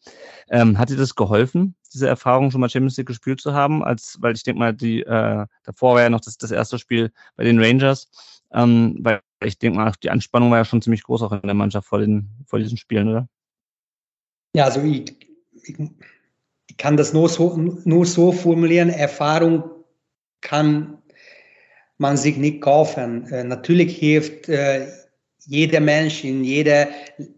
[0.49, 3.83] Ähm, hat dir das geholfen, diese Erfahrung schon mal Champions League gespielt zu haben?
[3.83, 7.11] Als, weil ich denke mal, die äh, davor war ja noch das, das erste Spiel
[7.35, 8.07] bei den Rangers,
[8.53, 11.53] ähm, weil ich denke mal, die Anspannung war ja schon ziemlich groß auch in der
[11.53, 13.27] Mannschaft vor, den, vor diesen Spielen, oder?
[14.55, 15.15] Ja, also ich,
[15.63, 15.75] ich,
[16.67, 19.63] ich kann das nur so, nur so formulieren, Erfahrung
[20.41, 20.97] kann
[21.97, 23.27] man sich nicht kaufen.
[23.31, 24.87] Äh, natürlich hilft äh,
[25.47, 26.87] jeder Mensch in jeder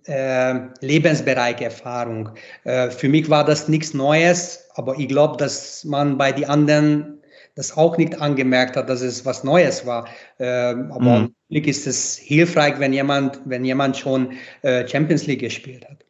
[0.06, 2.30] äh, Lebensbereich Erfahrung.
[2.64, 7.22] Äh, für mich war das nichts Neues, aber ich glaube, dass man bei den anderen
[7.56, 10.08] das auch nicht angemerkt hat, dass es was Neues war.
[10.40, 11.36] Ähm, aber mhm.
[11.50, 16.06] Natürlich ist es hilfreich, wenn jemand, wenn jemand schon äh, Champions League gespielt hat.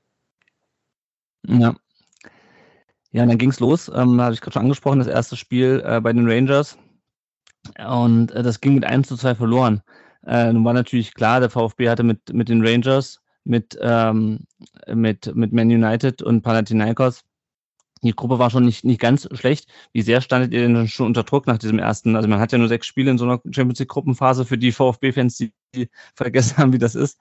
[1.47, 1.75] Ja.
[3.11, 3.89] Ja, dann ging es los.
[3.93, 6.77] Ähm, habe ich gerade schon angesprochen, das erste Spiel äh, bei den Rangers.
[7.87, 9.81] Und äh, das ging mit 1 zu 2 verloren.
[10.25, 14.39] Äh, nun war natürlich klar, der VfB hatte mit, mit den Rangers, mit, ähm,
[14.93, 17.23] mit, mit Man United und Panathinaikos
[18.03, 19.67] die Gruppe war schon nicht, nicht ganz schlecht.
[19.93, 22.15] Wie sehr standet ihr denn schon unter Druck nach diesem ersten?
[22.15, 24.71] Also man hat ja nur sechs Spiele in so einer Champions League Gruppenphase für die
[24.71, 27.19] VfB-Fans, die, die, vergessen haben, wie das ist.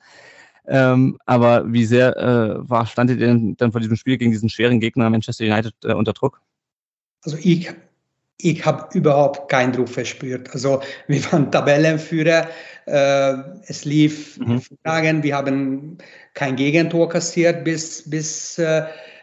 [0.69, 4.49] Ähm, aber wie sehr äh, war, standet ihr denn dann vor diesem Spiel gegen diesen
[4.49, 6.41] schweren Gegner Manchester United äh, unter Druck?
[7.25, 7.71] Also ich,
[8.39, 10.51] ich habe überhaupt keinen Druck verspürt.
[10.53, 12.49] Also wir waren Tabellenführer,
[12.87, 13.35] äh,
[13.67, 14.61] es lief mhm.
[14.85, 15.99] Fragen, wir haben
[16.35, 18.61] kein Gegentor kassiert bis, bis,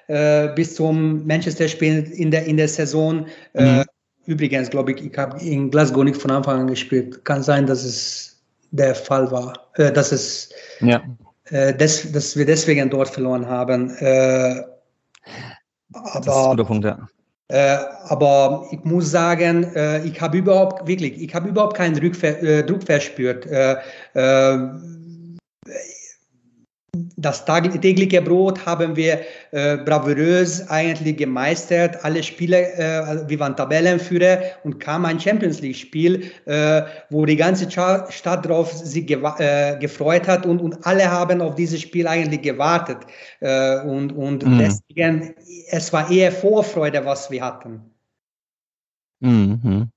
[0.07, 3.25] äh, bis zum Manchester-Spiel in der, in der Saison.
[3.53, 3.83] Äh, mhm.
[4.25, 7.23] übrigens, glaube ich, ich habe in Glasgow nicht von Anfang an gespielt.
[7.25, 10.49] Kann sein, dass es der Fall war, äh, dass, es,
[10.81, 11.01] ja.
[11.51, 13.91] des, dass wir deswegen dort verloren haben.
[13.91, 14.65] aber,
[15.93, 17.07] das ist ein guter Punkt, ja.
[17.49, 19.67] Äh, aber ich muss sagen,
[20.03, 23.45] ich habe überhaupt, wirklich, ich habe überhaupt keinen äh, Druck verspürt.
[23.45, 23.75] Äh,
[27.23, 32.03] das tägliche Brot haben wir äh, bravourös eigentlich gemeistert.
[32.03, 37.69] Alle Spiele, äh, wir waren Tabellenführer und kam ein Champions League-Spiel, äh, wo die ganze
[37.71, 42.97] Stadt drauf sich äh, gefreut hat und, und alle haben auf dieses Spiel eigentlich gewartet.
[43.39, 44.59] Äh, und und mhm.
[44.59, 45.35] deswegen,
[45.69, 47.81] es war eher Vorfreude, was wir hatten.
[49.19, 49.89] Mhm.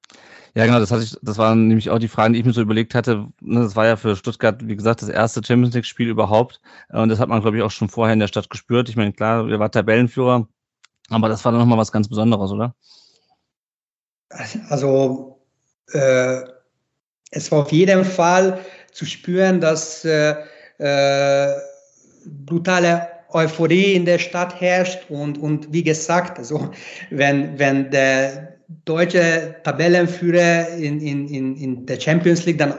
[0.56, 2.62] Ja, genau, das hatte ich, das waren nämlich auch die Fragen, die ich mir so
[2.62, 3.26] überlegt hatte.
[3.42, 6.62] Ne, das war ja für Stuttgart, wie gesagt, das erste Champions League-Spiel überhaupt.
[6.88, 8.88] Äh, und das hat man, glaube ich, auch schon vorher in der Stadt gespürt.
[8.88, 10.48] Ich meine, klar, wir waren Tabellenführer,
[11.10, 12.74] aber das war dann nochmal was ganz Besonderes, oder?
[14.70, 15.42] Also,
[15.92, 16.40] äh,
[17.32, 18.58] es war auf jeden Fall
[18.92, 20.36] zu spüren, dass äh,
[20.78, 21.52] äh,
[22.24, 26.70] brutale Euphorie in der Stadt herrscht und, und wie gesagt, also
[27.10, 32.74] wenn, wenn der deutsche Tabellenführer in, in, in, in der Champions League dann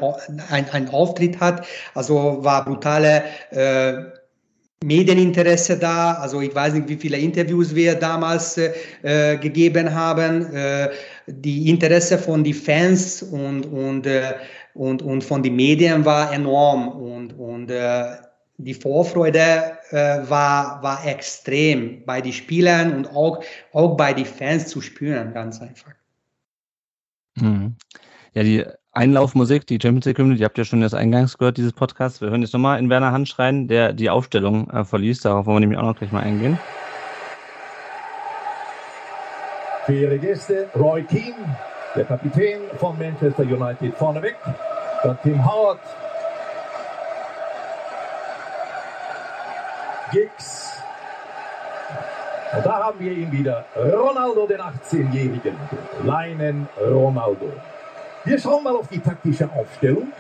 [0.50, 1.66] ein, ein Auftritt hat.
[1.94, 3.94] Also war brutale äh,
[4.84, 6.14] Medieninteresse da.
[6.14, 10.54] Also ich weiß nicht, wie viele Interviews wir damals äh, gegeben haben.
[10.54, 10.90] Äh,
[11.28, 14.34] die Interesse von den Fans und, und, äh,
[14.74, 18.18] und, und von den Medien war enorm und, und äh,
[18.58, 24.68] die Vorfreude äh, war, war extrem bei den Spielern und auch, auch bei den Fans
[24.68, 25.94] zu spüren, ganz einfach.
[27.36, 27.76] Mhm.
[28.34, 31.74] Ja, die Einlaufmusik, die Champions League Hymne, die habt ihr schon das eingangs gehört, dieses
[31.74, 32.22] Podcast.
[32.22, 35.24] Wir hören jetzt nochmal in Werner Hand schreien, der die Aufstellung äh, verliest.
[35.24, 36.58] Darauf wollen wir nämlich auch noch gleich mal eingehen.
[39.86, 41.58] Für ihre Gäste Roy Keane,
[41.96, 44.36] der Kapitän von Manchester United vorneweg.
[45.04, 45.80] Dann Tim Howard,
[50.12, 50.72] Giggs.
[52.56, 53.66] Und da haben wir ihn wieder.
[53.76, 55.56] Ronaldo, den 18-Jährigen.
[56.04, 57.52] Leinen Ronaldo.
[58.24, 60.12] Wir schauen mal auf die taktische Aufstellung.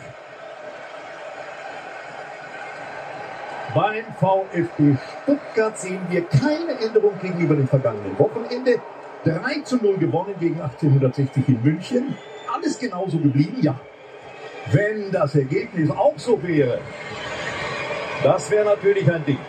[3.73, 8.79] Beim VfB Stuttgart sehen wir keine Änderung gegenüber dem vergangenen Wochenende.
[9.23, 12.17] 3 zu 0 gewonnen gegen 1860 in München.
[12.53, 13.75] Alles genauso geblieben, ja.
[14.71, 16.79] Wenn das Ergebnis auch so wäre,
[18.23, 19.39] das wäre natürlich ein Ding.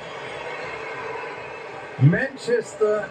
[2.00, 3.08] Manchester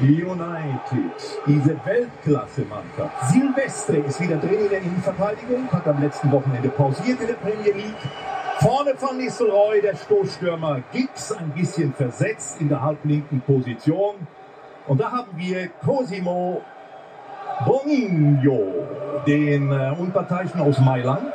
[0.00, 3.32] United, diese Weltklasse-Mannschaft.
[3.32, 7.72] Silvestre ist wieder drin in der Innenverteidigung, hat am letzten Wochenende pausiert in der Premier
[7.74, 7.96] League.
[8.60, 14.14] Vorne von Nistelrooy, der Stoßstürmer Giggs, ein bisschen versetzt in der halblinken Position.
[14.86, 16.62] Und da haben wir Cosimo
[17.66, 18.86] Bonino,
[19.26, 21.34] den äh, Unparteiischen aus Mailand.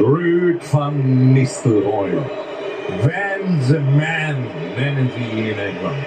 [0.00, 2.12] Rüd van Nistelrooy.
[3.02, 6.06] Van the Man nennen sie ihn in England.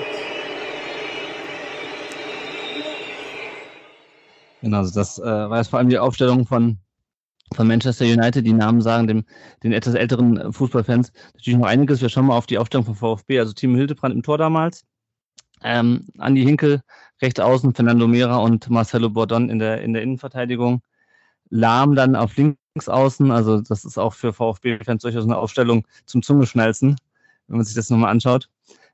[4.62, 6.80] Genau, also das äh, war jetzt vor allem die Aufstellung von,
[7.54, 8.48] von Manchester United.
[8.48, 9.26] Die Namen sagen dem,
[9.62, 12.02] den etwas älteren Fußballfans natürlich noch einiges.
[12.02, 14.86] Wir schauen mal auf die Aufstellung von VfB, also Timo Hildebrand im Tor damals.
[15.62, 16.82] Ähm, Andi Hinkel
[17.22, 20.82] rechts außen, Fernando Mera und Marcelo Bordon in der, in der Innenverteidigung.
[21.50, 23.32] Lahm dann auf links außen.
[23.32, 26.96] Also das ist auch für VfB-Fans durchaus eine Aufstellung zum Zungeschnalzen,
[27.48, 28.50] wenn man sich das nochmal anschaut.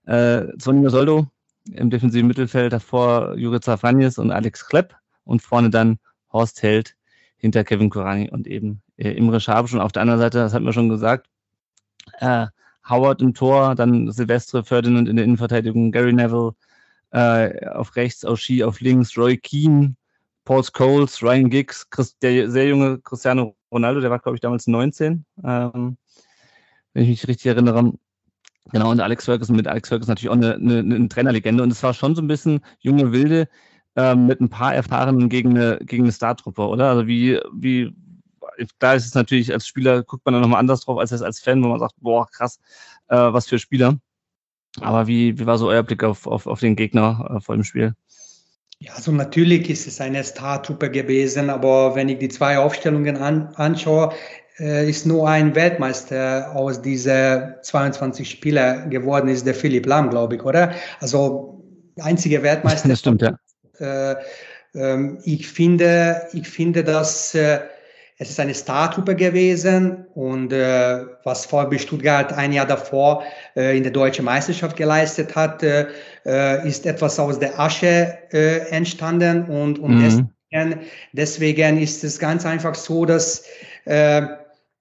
[0.05, 1.27] Äh, Sonny Soldo
[1.71, 5.99] im defensiven Mittelfeld, davor Jurica Franjes und Alex Klepp und vorne dann
[6.31, 6.95] Horst Held
[7.37, 9.73] hinter Kevin Korani und eben äh, Imre Schabisch.
[9.73, 11.27] Und auf der anderen Seite, das hat man schon gesagt,
[12.19, 12.47] äh,
[12.87, 16.55] Howard im Tor, dann Silvestre Ferdinand in der Innenverteidigung, Gary Neville
[17.11, 19.95] äh, auf rechts, Aushi auf links, Roy Keane,
[20.43, 24.67] Paul Scholes, Ryan Giggs, Chris, der sehr junge Cristiano Ronaldo, der war, glaube ich, damals
[24.67, 25.97] 19, ähm,
[26.93, 27.93] wenn ich mich richtig erinnere.
[28.71, 31.63] Genau, und Alex Ferguson, mit Alex Ferguson natürlich auch eine, eine, eine Trainerlegende.
[31.63, 33.47] Und es war schon so ein bisschen junge Wilde
[33.95, 36.89] ähm, mit ein paar Erfahrenen gegen eine, gegen eine Startruppe, oder?
[36.89, 37.95] Also wie, wie,
[38.79, 41.63] da ist es natürlich, als Spieler guckt man da nochmal anders drauf als als Fan,
[41.63, 42.59] wo man sagt, boah, krass,
[43.07, 43.97] äh, was für Spieler.
[44.81, 47.63] Aber wie, wie war so euer Blick auf, auf, auf den Gegner äh, vor dem
[47.63, 47.95] Spiel?
[48.81, 53.53] Ja, also natürlich ist es eine Star-Truppe gewesen, aber wenn ich die zwei Aufstellungen an,
[53.55, 54.13] anschaue,
[54.57, 60.35] äh, ist nur ein Weltmeister aus diesen 22 Spielern geworden, ist der Philipp Lahm, glaube
[60.35, 60.71] ich, oder?
[61.01, 61.61] Also
[61.99, 62.87] einzige Weltmeister.
[62.87, 63.37] Das stimmt, ja.
[63.79, 64.15] Äh,
[64.73, 67.59] äh, ich finde, ich finde, dass äh,
[68.21, 73.23] es ist eine Startruppe gewesen und äh, was VfB Stuttgart ein Jahr davor
[73.55, 75.87] äh, in der deutschen Meisterschaft geleistet hat, äh,
[76.25, 80.29] äh, ist etwas aus der Asche äh, entstanden und, und mhm.
[80.51, 80.79] deswegen,
[81.13, 83.45] deswegen ist es ganz einfach so, dass,
[83.85, 84.23] äh,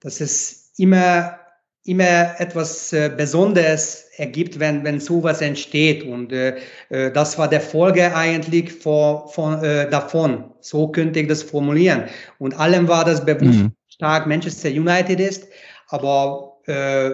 [0.00, 1.38] dass es immer,
[1.84, 6.04] immer etwas äh, Besonderes ergibt, wenn, wenn sowas entsteht.
[6.04, 6.56] Und äh,
[6.90, 10.44] äh, das war der Folge eigentlich vor, von, äh, davon.
[10.60, 12.04] So könnte ich das formulieren.
[12.38, 13.72] Und allem war das bewusst mhm.
[13.88, 15.48] stark Manchester United ist,
[15.88, 17.10] aber äh,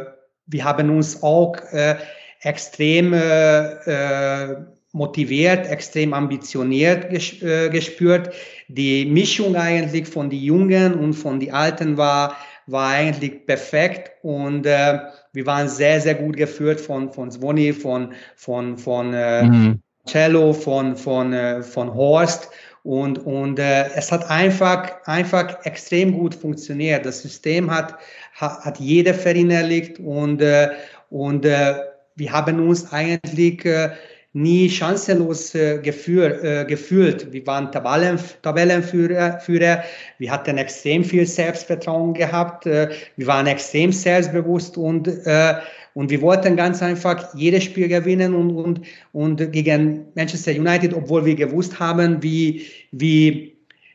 [0.46, 1.96] wir haben uns auch äh,
[2.40, 4.56] extrem äh, äh,
[4.92, 8.32] motiviert, extrem ambitioniert ges äh, gespürt.
[8.68, 14.66] Die Mischung eigentlich von die Jungen und von die Alten war, war eigentlich perfekt und
[14.66, 14.98] äh,
[15.32, 19.82] wir waren sehr, sehr gut geführt von, von Svoni, von, von, von äh, mhm.
[20.06, 22.50] Cello, von, von, äh, von Horst.
[22.84, 27.06] Und, und äh, es hat einfach, einfach extrem gut funktioniert.
[27.06, 27.94] Das System hat,
[28.34, 30.70] hat, hat jeder verinnerlicht und, äh,
[31.08, 31.74] und äh,
[32.16, 33.90] wir haben uns eigentlich äh,
[34.34, 37.32] nie chancenlos äh, gefühl, äh, gefühlt.
[37.32, 39.84] Wir waren Tabellen, Tabellenführer, Führer.
[40.18, 45.54] wir hatten extrem viel Selbstvertrauen gehabt, äh, wir waren extrem selbstbewusst und, äh,
[45.94, 48.80] und wir wollten ganz einfach jedes Spiel gewinnen und, und,
[49.12, 53.53] und gegen Manchester United, obwohl wir gewusst haben, wie, wie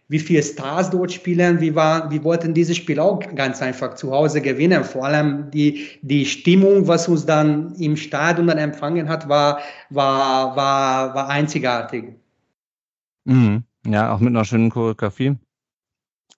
[0.09, 1.61] wie viele Stars dort spielen.
[1.61, 4.83] Wir, waren, wir wollten dieses Spiel auch ganz einfach zu Hause gewinnen.
[4.83, 9.59] Vor allem die, die Stimmung, was uns dann im Stadion dann empfangen hat, war,
[9.91, 12.15] war, war, war einzigartig.
[13.25, 13.63] Mhm.
[13.85, 15.37] Ja, auch mit einer schönen Choreografie.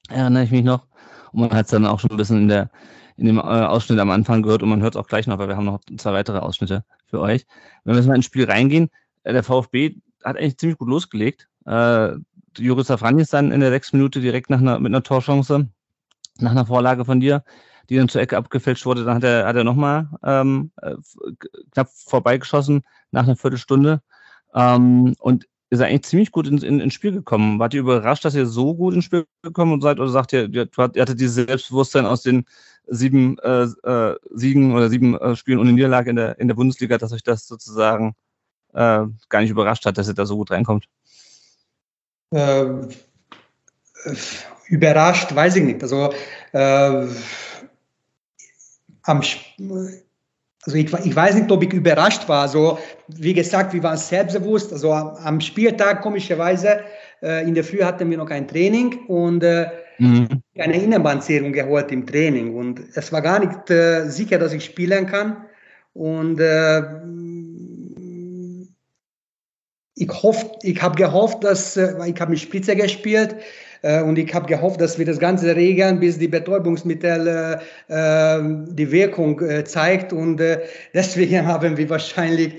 [0.09, 0.85] Erinnere ich mich noch.
[1.31, 2.69] Und man hat es dann auch schon ein bisschen in, der,
[3.15, 5.47] in dem äh, Ausschnitt am Anfang gehört und man hört es auch gleich noch, weil
[5.47, 7.45] wir haben noch zwei weitere Ausschnitte für euch.
[7.85, 8.89] Wenn wir jetzt mal ins Spiel reingehen,
[9.23, 11.47] äh, der VfB hat eigentlich ziemlich gut losgelegt.
[11.65, 12.15] Äh,
[12.57, 15.67] Joris Safranjes dann in der sechs Minute direkt nach einer, mit einer Torchance,
[16.39, 17.43] nach einer Vorlage von dir,
[17.89, 19.03] die dann zur Ecke abgefälscht wurde.
[19.03, 20.95] Dann hat er, hat er nochmal ähm, äh,
[21.71, 24.01] knapp vorbeigeschossen nach einer Viertelstunde.
[24.53, 27.57] Ähm, und ist eigentlich ziemlich gut ins, in, ins Spiel gekommen.
[27.57, 29.99] Wart ihr überrascht, dass ihr so gut ins Spiel gekommen seid?
[29.99, 32.45] Oder sagt ihr, ihr, ihr hattet dieses Selbstbewusstsein aus den
[32.87, 36.97] sieben äh, äh, Siegen oder sieben äh, Spielen ohne Niederlage in der, in der Bundesliga,
[36.97, 38.15] dass euch das sozusagen
[38.73, 40.87] äh, gar nicht überrascht hat, dass ihr da so gut reinkommt?
[42.31, 42.65] Äh,
[44.67, 45.83] überrascht, weiß ich nicht.
[45.83, 46.11] Also,
[46.53, 47.07] äh,
[49.03, 49.21] am,
[50.63, 52.43] also ich, ich, weiß nicht, ob ich überrascht war.
[52.43, 54.71] Also, wie gesagt, wir waren selbstbewusst.
[54.71, 56.81] Also am Spieltag, komischerweise,
[57.21, 59.67] äh, in der Früh hatten wir noch ein Training und äh,
[59.97, 60.27] mhm.
[60.57, 62.55] eine Innenbandsehrung geholt im Training.
[62.55, 65.45] Und es war gar nicht äh, sicher, dass ich spielen kann.
[65.93, 66.81] Und äh,
[70.01, 73.35] ich hoffe, ich habe gehofft, dass äh, ich habe mit Spitze gespielt
[73.83, 77.59] äh, und ich habe gehofft, dass wir das Ganze regeln, bis die Betäubungsmittel
[77.89, 80.61] äh, äh, die Wirkung äh, zeigt und äh,
[80.95, 82.55] deswegen haben wir wahrscheinlich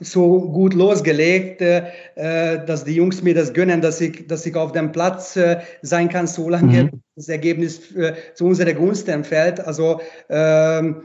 [0.00, 4.90] so gut losgelegt, dass die Jungs mir das gönnen, dass ich, dass ich auf dem
[4.90, 5.38] Platz
[5.82, 7.02] sein kann, solange mhm.
[7.14, 7.92] das Ergebnis
[8.32, 9.60] zu unserer Gunsten fällt.
[9.60, 11.02] Also ähm,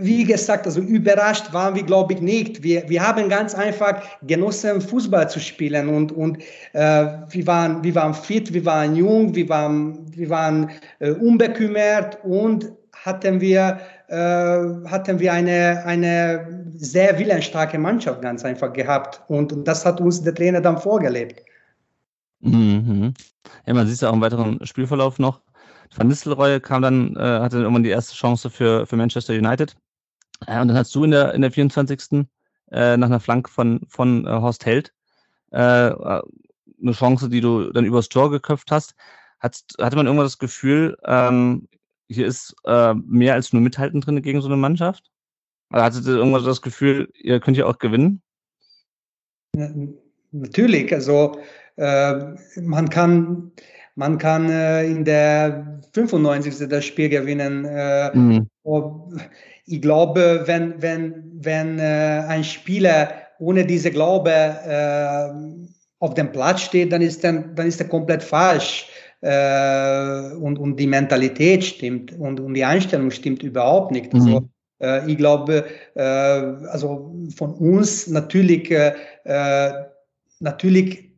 [0.00, 2.62] wie gesagt, also überrascht waren wir, glaube ich, nicht.
[2.62, 6.38] Wir, wir haben ganz einfach genossen, Fußball zu spielen und, und
[6.72, 12.18] äh, wir, waren, wir waren fit, wir waren jung, wir waren, wir waren äh, unbekümmert
[12.24, 12.72] und
[13.04, 13.78] hatten wir,
[14.08, 20.00] äh, hatten wir eine, eine sehr willensstarke Mannschaft ganz einfach gehabt und, und das hat
[20.00, 21.42] uns der Trainer dann vorgelebt.
[22.40, 23.14] Mhm.
[23.66, 25.40] Ja, man sieht ja auch im weiteren Spielverlauf noch,
[25.94, 29.76] Van Nistelrooy kam dann, äh, hatte dann irgendwann die erste Chance für, für Manchester United.
[30.46, 32.26] Äh, und dann hast du in der, in der 24.
[32.70, 34.92] Äh, nach einer Flanke von, von äh, Horst Held
[35.50, 38.94] äh, eine Chance, die du dann übers Tor geköpft hast.
[39.40, 41.68] Hat, hatte man irgendwann das Gefühl, ähm,
[42.08, 45.10] hier ist äh, mehr als nur Mithalten drin gegen so eine Mannschaft?
[45.70, 48.22] Oder hattet ihr irgendwann das Gefühl, ihr könnt ja auch gewinnen?
[50.32, 51.38] Natürlich, also
[51.76, 53.52] äh, man kann
[53.94, 56.68] man kann äh, in der 95.
[56.68, 57.64] das Spiel gewinnen.
[57.64, 58.46] Äh, mhm.
[59.66, 65.28] Ich glaube, wenn, wenn, wenn äh, ein Spieler ohne diese Glaube äh,
[65.98, 68.88] auf dem Platz steht, dann ist, dann, dann ist er komplett falsch.
[69.22, 74.14] Äh, und, und die Mentalität stimmt und, und die Einstellung stimmt überhaupt nicht.
[74.14, 74.48] Also, mhm.
[74.82, 78.72] Also, ich glaube, also von uns natürlich
[80.40, 81.10] natürlich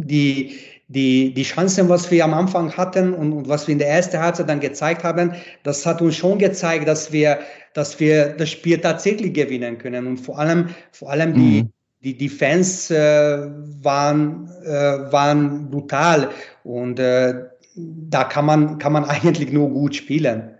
[0.00, 3.88] die, die, die Chancen, was wir am Anfang hatten und, und, was wir in der
[3.88, 5.32] ersten Halbzeit dann gezeigt haben,
[5.62, 7.38] das hat uns schon gezeigt, dass wir,
[7.74, 10.06] dass wir das Spiel tatsächlich gewinnen können.
[10.06, 11.72] Und vor allem, vor allem die, mhm.
[12.02, 13.48] die, die Fans äh,
[13.82, 16.30] waren, äh, waren brutal.
[16.64, 17.34] Und äh,
[17.74, 20.50] da kann man, kann man eigentlich nur gut spielen.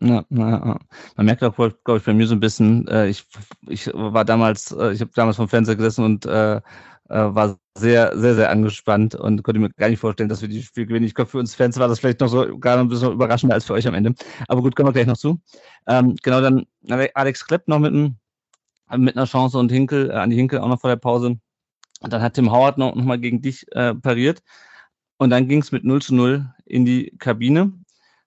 [0.00, 0.78] Ja, ja,
[1.16, 3.24] man merkt auch, glaube ich, bei mir so ein bisschen, äh, ich,
[3.68, 6.26] ich war damals, äh, ich habe damals vom Fernseher gesessen und
[7.08, 10.66] äh, war sehr, sehr, sehr angespannt und konnte mir gar nicht vorstellen, dass wir dieses
[10.66, 11.06] Spiel gewinnen.
[11.06, 13.64] Ich glaube, für uns Fans war das vielleicht noch so gar ein bisschen überraschender als
[13.64, 14.14] für euch am Ende.
[14.48, 15.40] Aber gut, kommen wir gleich noch zu.
[15.86, 16.66] Ähm, genau, dann
[17.14, 20.90] Alex Klepp noch mit, mit einer Chance und Hinkel, äh, die Hinkel auch noch vor
[20.90, 21.38] der Pause.
[22.00, 24.42] Und dann hat Tim Howard noch, noch mal gegen dich äh, pariert.
[25.18, 27.72] Und dann ging es mit 0 zu 0 in die Kabine.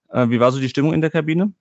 [0.08, 1.52] Äh, wie war so die Stimmung in der Kabine?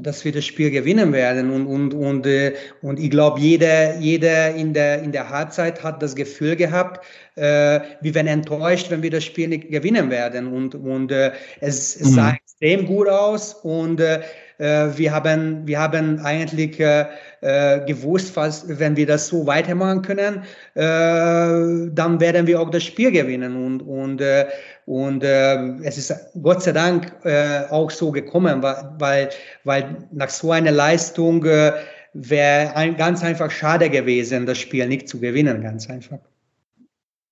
[0.00, 1.50] Dass wir das Spiel gewinnen werden.
[1.50, 6.02] Und, und, und, äh, und ich glaube, jeder, jeder in, der, in der Halbzeit hat
[6.02, 7.04] das Gefühl gehabt,
[7.36, 10.52] äh, wir werden enttäuscht, wenn wir das Spiel nicht gewinnen werden.
[10.52, 12.36] Und, und äh, es, es sah mhm.
[12.36, 13.54] extrem gut aus.
[13.54, 14.22] Und äh, äh,
[14.58, 17.06] wir, haben, wir haben eigentlich äh,
[17.42, 20.42] äh, gewusst, falls, wenn wir das so weitermachen können,
[20.74, 23.56] äh, dann werden wir auch das Spiel gewinnen.
[23.56, 24.46] Und, und, äh,
[24.86, 29.30] und äh, es ist Gott sei Dank äh, auch so gekommen, weil,
[29.64, 31.72] weil nach so einer Leistung äh,
[32.12, 36.18] wäre ein, ganz einfach schade gewesen, das Spiel nicht zu gewinnen, ganz einfach.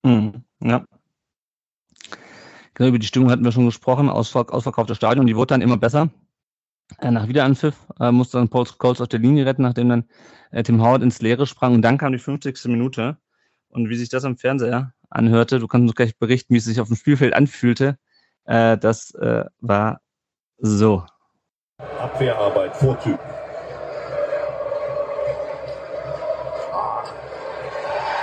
[0.02, 0.84] Mhm, ja.
[2.74, 6.08] Genau, über die Stimmung hatten wir schon gesprochen, ausverkauftes Stadion, die wurde dann immer besser.
[6.98, 10.04] Äh, nach Wiederanpfiff äh, musste dann Paul Scholes auf der Linie retten, nachdem dann
[10.50, 11.74] äh, Tim Howard ins Leere sprang.
[11.74, 12.64] Und dann kam die 50.
[12.66, 13.16] Minute.
[13.68, 16.80] Und wie sich das am Fernseher anhörte, du kannst uns gleich berichten, wie es sich
[16.80, 17.98] auf dem Spielfeld anfühlte.
[18.44, 20.00] Äh, das äh, war
[20.58, 21.04] so.
[21.98, 23.18] Abwehrarbeit, Vorzug.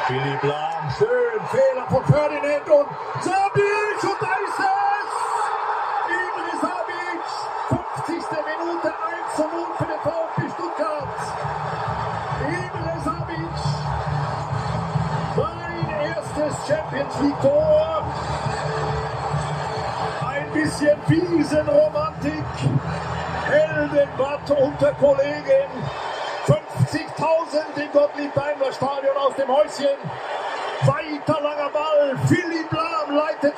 [0.07, 2.36] Philipp Lahm, schön, Fehler von Ferdinand
[17.41, 18.03] Tor.
[20.27, 22.43] Ein bisschen Wiesenromantik.
[23.47, 25.69] Heldenbad unter Kollegen.
[26.45, 29.97] 50.000 im Gottlieb Daimler Stadion aus dem Häuschen.
[30.85, 32.15] Weiter langer Ball.
[32.27, 33.57] Philipp Lahm leitet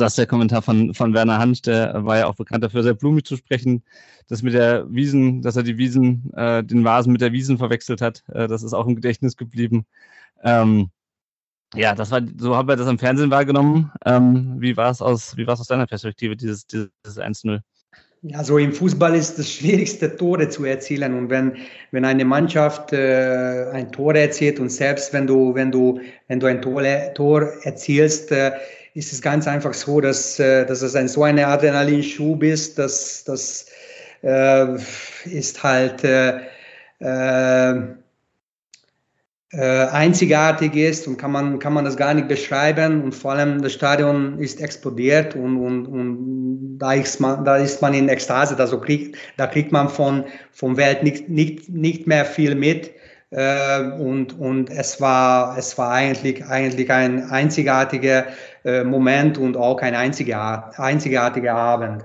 [0.00, 2.94] das ist der Kommentar von, von Werner Hansch, der war ja auch bekannt dafür, sehr
[2.94, 3.82] blumig zu sprechen.
[4.28, 8.00] Das mit der Wiesen, dass er die Wiesen, äh, den Vasen mit der Wiesen verwechselt
[8.00, 9.86] hat, äh, das ist auch im Gedächtnis geblieben.
[10.42, 10.90] Ähm,
[11.74, 13.92] ja, das war, so haben wir das im Fernsehen wahrgenommen.
[14.04, 17.60] Ähm, wie war es aus, wie war es aus deiner Perspektive, dieses, dieses 1-0?
[18.22, 21.14] Ja, so im Fußball ist das schwierigste, Tore zu erzielen.
[21.14, 21.56] Und wenn,
[21.90, 26.46] wenn eine Mannschaft äh, ein Tor erzielt und selbst wenn du, wenn du, wenn du
[26.46, 26.82] ein Tor,
[27.14, 28.52] Tor erzielst, äh,
[28.94, 33.24] ist es ganz einfach so, dass, äh, dass es ein, so eine Adrenalinschub ist, dass
[33.24, 33.66] das
[34.22, 34.76] äh,
[35.24, 36.40] ist halt äh,
[37.00, 37.74] äh,
[39.52, 43.02] äh, einzigartig ist und kann man, kann man das gar nicht beschreiben.
[43.02, 47.82] Und vor allem das Stadion ist explodiert und, und, und da, ist man, da ist
[47.82, 48.56] man in Ekstase.
[48.58, 52.92] Also kriegt, da kriegt man von, von Welt nicht, nicht, nicht mehr viel mit.
[53.30, 58.26] Äh, und, und es war, es war eigentlich, eigentlich ein einzigartiger
[58.64, 62.04] Moment und auch ein einziger, einzigartiger Abend.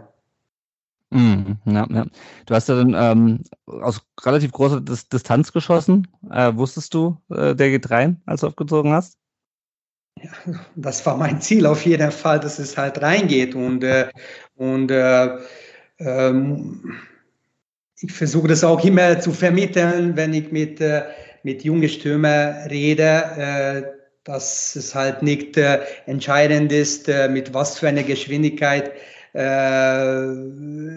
[1.12, 2.06] Mhm, ja, ja.
[2.46, 6.08] Du hast ja dann ähm, aus relativ großer Dis Distanz geschossen.
[6.32, 9.18] Äh, wusstest du, äh, der geht rein, als du aufgezogen hast?
[10.22, 10.32] Ja,
[10.76, 13.56] das war mein Ziel auf jeden Fall, dass es halt reingeht.
[13.56, 14.10] Und, äh,
[14.56, 15.38] und äh,
[16.00, 16.94] ähm,
[18.00, 21.04] ich versuche das auch immer zu vermitteln, wenn ich mit, äh,
[21.44, 23.04] mit jungen Stürmern rede,
[23.38, 23.95] äh,
[24.26, 25.58] dass es halt nicht
[26.06, 28.92] entscheidend ist, mit was für einer Geschwindigkeit
[29.36, 30.32] äh,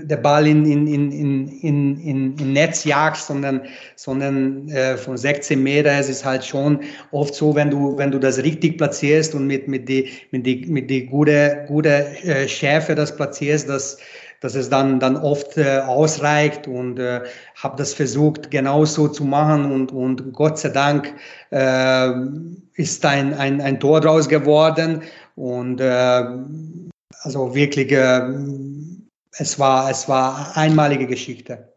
[0.04, 3.62] der Ball in, in, in, in, in, in Netz jagst, sondern,
[3.96, 5.90] sondern äh, von 16 Meter.
[5.98, 6.78] Es ist halt schon
[7.10, 10.66] oft so, wenn du, wenn du das richtig platzierst und mit, mit die, mit die,
[10.66, 13.98] mit die gute, gute äh, Schärfe das platzierst, dass,
[14.40, 17.22] dass es dann, dann oft äh, ausreicht und äh,
[17.56, 21.14] habe das versucht genauso zu machen und, und Gott sei Dank
[21.50, 22.12] äh,
[22.74, 25.02] ist ein, ein, ein Tor draus geworden
[25.38, 26.24] Und äh,
[27.22, 28.22] also wirklich, äh,
[29.38, 31.67] es war, es war einmalige Geschichte.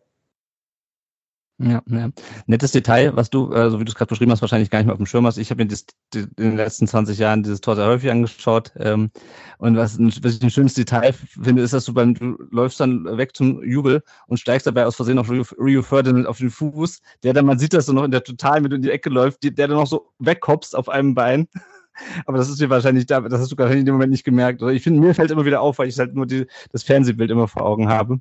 [1.64, 2.10] Ja, ja.
[2.48, 4.88] Nettes Detail, was du, äh, so wie du es gerade beschrieben hast, wahrscheinlich gar nicht
[4.88, 5.38] mehr auf dem Schirm hast.
[5.38, 8.72] Ich habe mir das, die, in den letzten 20 Jahren dieses Tor sehr häufig angeschaut.
[8.78, 9.12] Ähm,
[9.60, 12.80] und was, ein, was ich ein schönes Detail finde, ist, dass du beim, du läufst
[12.80, 16.50] dann weg zum Jubel und steigst dabei aus Versehen auf Rio, Rio Ferdinand auf den
[16.50, 19.10] Fuß, der dann, man sieht das so noch in der Total mit in die Ecke
[19.10, 21.48] läuft, die, der dann noch so wegkopst auf einem Bein.
[22.26, 24.64] Aber das ist dir wahrscheinlich da, das hast du wahrscheinlich in dem Moment nicht gemerkt.
[24.64, 27.30] Oder ich finde, mir fällt immer wieder auf, weil ich halt nur die, das Fernsehbild
[27.30, 28.20] immer vor Augen habe.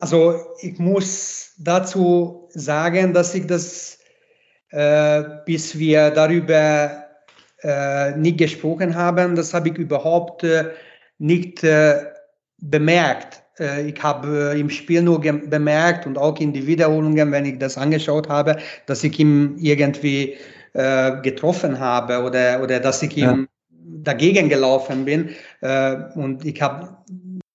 [0.00, 3.98] Also ich muss dazu sagen, dass ich das,
[4.70, 7.02] äh, bis wir darüber
[7.62, 10.70] äh, nicht gesprochen haben, das habe ich überhaupt äh,
[11.18, 12.04] nicht äh,
[12.58, 13.42] bemerkt.
[13.58, 17.78] Äh, ich habe im Spiel nur bemerkt und auch in die Wiederholungen, wenn ich das
[17.78, 20.36] angeschaut habe, dass ich ihn irgendwie
[20.72, 23.46] äh, getroffen habe oder, oder dass ich ihm ja.
[24.02, 25.30] dagegen gelaufen bin.
[26.14, 26.96] und ich habe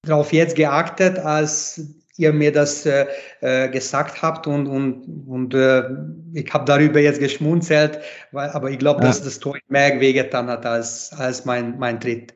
[0.04, 3.06] darauf jetzt geachtet, als ihr mir das äh,
[3.42, 5.84] äh, gesagt habt und, und, und äh,
[6.34, 8.00] ich habe darüber jetzt geschmunzelt,
[8.32, 9.08] weil, aber ich glaube, ja.
[9.08, 12.34] dass das Tor mehr wehgetan hat als, als mein, mein Tritt.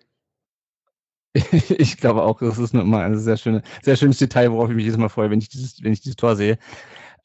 [1.77, 4.85] Ich glaube auch, das ist immer ein sehr, schöne, sehr schönes Detail, worauf ich mich
[4.85, 6.57] jedes Mal freue, wenn ich dieses, wenn ich dieses Tor sehe.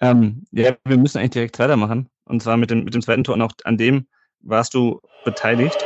[0.01, 2.09] Ähm, ja, wir müssen eigentlich direkt weitermachen.
[2.25, 3.35] Und zwar mit dem, mit dem zweiten Tor.
[3.35, 4.07] Und auch an dem
[4.41, 5.77] warst du beteiligt.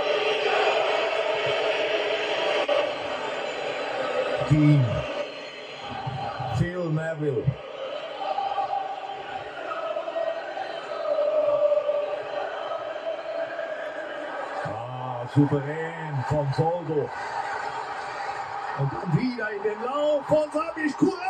[4.50, 4.78] Die
[7.00, 7.44] Neville.
[14.64, 17.08] Ah, souverän von Soldo.
[18.78, 21.29] Und wieder in den Lauf von Sabisch Kurani.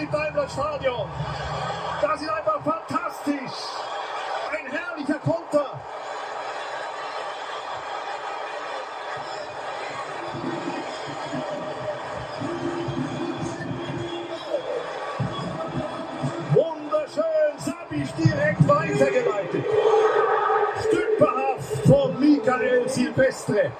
[0.00, 1.08] Im Daimler Stadion.
[2.00, 3.58] Das ist einfach fantastisch.
[4.50, 5.80] Ein herrlicher Konter.
[16.52, 19.64] Wunderschön, Sabisch direkt weitergeleitet.
[20.86, 23.72] Stümperhaft von Michael Silvestre.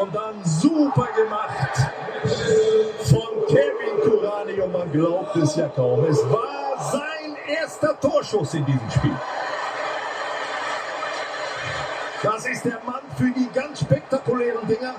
[0.00, 1.94] Und dann super gemacht
[3.04, 4.90] von Kevin Kurani und man
[5.74, 6.04] kaum.
[6.04, 9.16] Es war sein erster Torschuss in diesem Spiel.
[12.22, 14.94] Das ist der Mann für die ganz spektakulären Dinger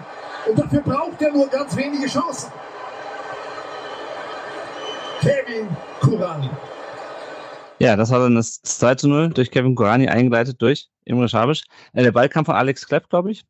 [0.47, 2.51] und dafür braucht er nur ganz wenige Chancen.
[5.21, 5.67] Kevin
[6.01, 6.49] Kurani.
[7.79, 11.63] Ja, das war dann das 2 zu 0 durch Kevin Kurani eingeleitet durch Imre Schabisch.
[11.93, 13.43] Äh, der Ball kam von Alex Klepp, glaube ich.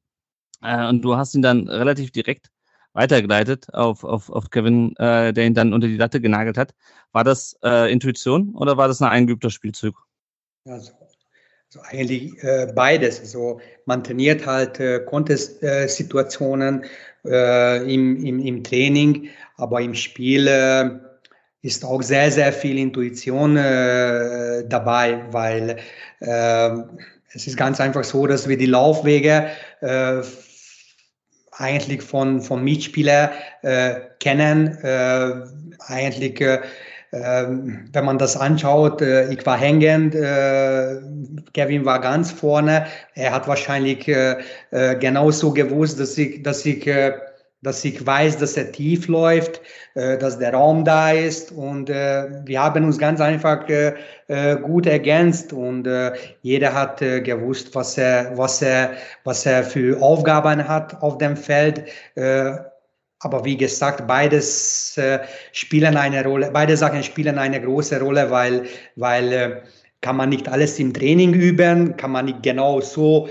[0.61, 2.49] Äh, und du hast ihn dann relativ direkt
[2.95, 6.73] weitergeleitet auf, auf, auf Kevin, äh, der ihn dann unter die Latte genagelt hat.
[7.11, 9.95] War das äh, Intuition oder war das ein eingeübter Spielzug?
[10.65, 10.91] Also,
[11.67, 13.19] also eigentlich äh, beides.
[13.19, 16.85] Also man trainiert halt äh, Contest-Situationen
[17.25, 20.89] äh, im, im, im Training, aber im Spiel äh,
[21.61, 25.77] ist auch sehr, sehr viel Intuition äh, dabei, weil
[26.19, 26.69] äh,
[27.33, 29.47] es ist ganz einfach so, dass wir die Laufwege
[29.81, 30.21] äh,
[31.57, 33.29] eigentlich von, von Mitspielern
[33.61, 34.77] äh, kennen.
[34.83, 35.43] Äh,
[35.87, 36.59] eigentlich, äh,
[37.11, 40.97] ähm, wenn man das anschaut, äh, ich war hängend, äh,
[41.53, 42.87] Kevin war ganz vorne.
[43.13, 44.37] Er hat wahrscheinlich äh,
[44.71, 47.13] äh, genauso gewusst, dass ich, dass ich äh,
[47.65, 49.59] dass ich weiß, dass er tief läuft,
[49.95, 51.51] äh, dass der Raum da ist.
[51.51, 53.95] Und äh, wir haben uns ganz einfach äh,
[54.61, 55.51] gut ergänzt.
[55.51, 55.89] Und
[56.41, 58.91] jeder hat gewusst, was er, was er,
[59.23, 61.83] was er für Aufgaben hat auf dem Feld.
[63.19, 64.99] aber wie gesagt, beides
[65.51, 68.63] spielen eine Rolle, beide Sachen spielen eine große Rolle, weil,
[68.95, 69.63] weil
[70.01, 73.29] kann man nicht alles im Training üben, kann man nicht genau so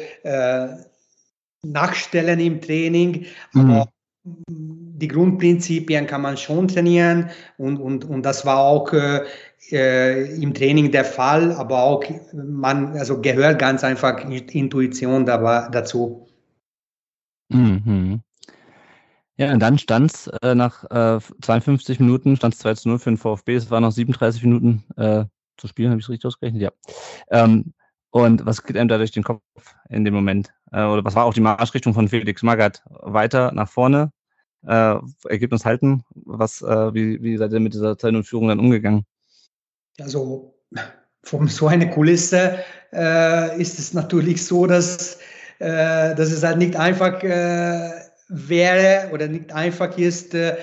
[1.63, 3.89] nachstellen im Training, aber
[4.25, 9.25] die Grundprinzipien kann man schon trainieren und, und, und das war auch äh,
[9.71, 16.27] äh, im Training der Fall, aber auch man, also gehört ganz einfach Intuition dabei, dazu.
[17.51, 18.23] Mhm.
[19.37, 22.99] Ja, und dann stand es äh, nach äh, 52 Minuten, stand es 2 zu 0
[23.01, 23.57] für den VfB.
[23.57, 25.25] Es waren noch 37 Minuten äh,
[25.57, 26.63] zu spielen, habe ich es richtig ausgerechnet?
[26.63, 26.71] Ja.
[27.31, 27.75] Ähm,
[28.11, 29.43] und was geht einem da durch den Kopf
[29.89, 30.55] in dem Moment?
[30.75, 32.83] Äh, oder was war auch die Marschrichtung von Felix Magath?
[32.89, 34.11] Weiter nach vorne,
[34.67, 34.97] äh,
[35.29, 36.03] Ergebnis halten?
[36.15, 39.07] Was, äh, wie, wie seid ihr mit dieser Zeit und Führung dann umgegangen?
[40.01, 40.55] Also,
[41.23, 42.59] von so einer Kulisse
[42.93, 45.19] äh, ist es natürlich so, dass,
[45.61, 47.93] äh, dass es halt nicht einfach äh,
[48.29, 50.57] wäre oder nicht einfach ist, äh,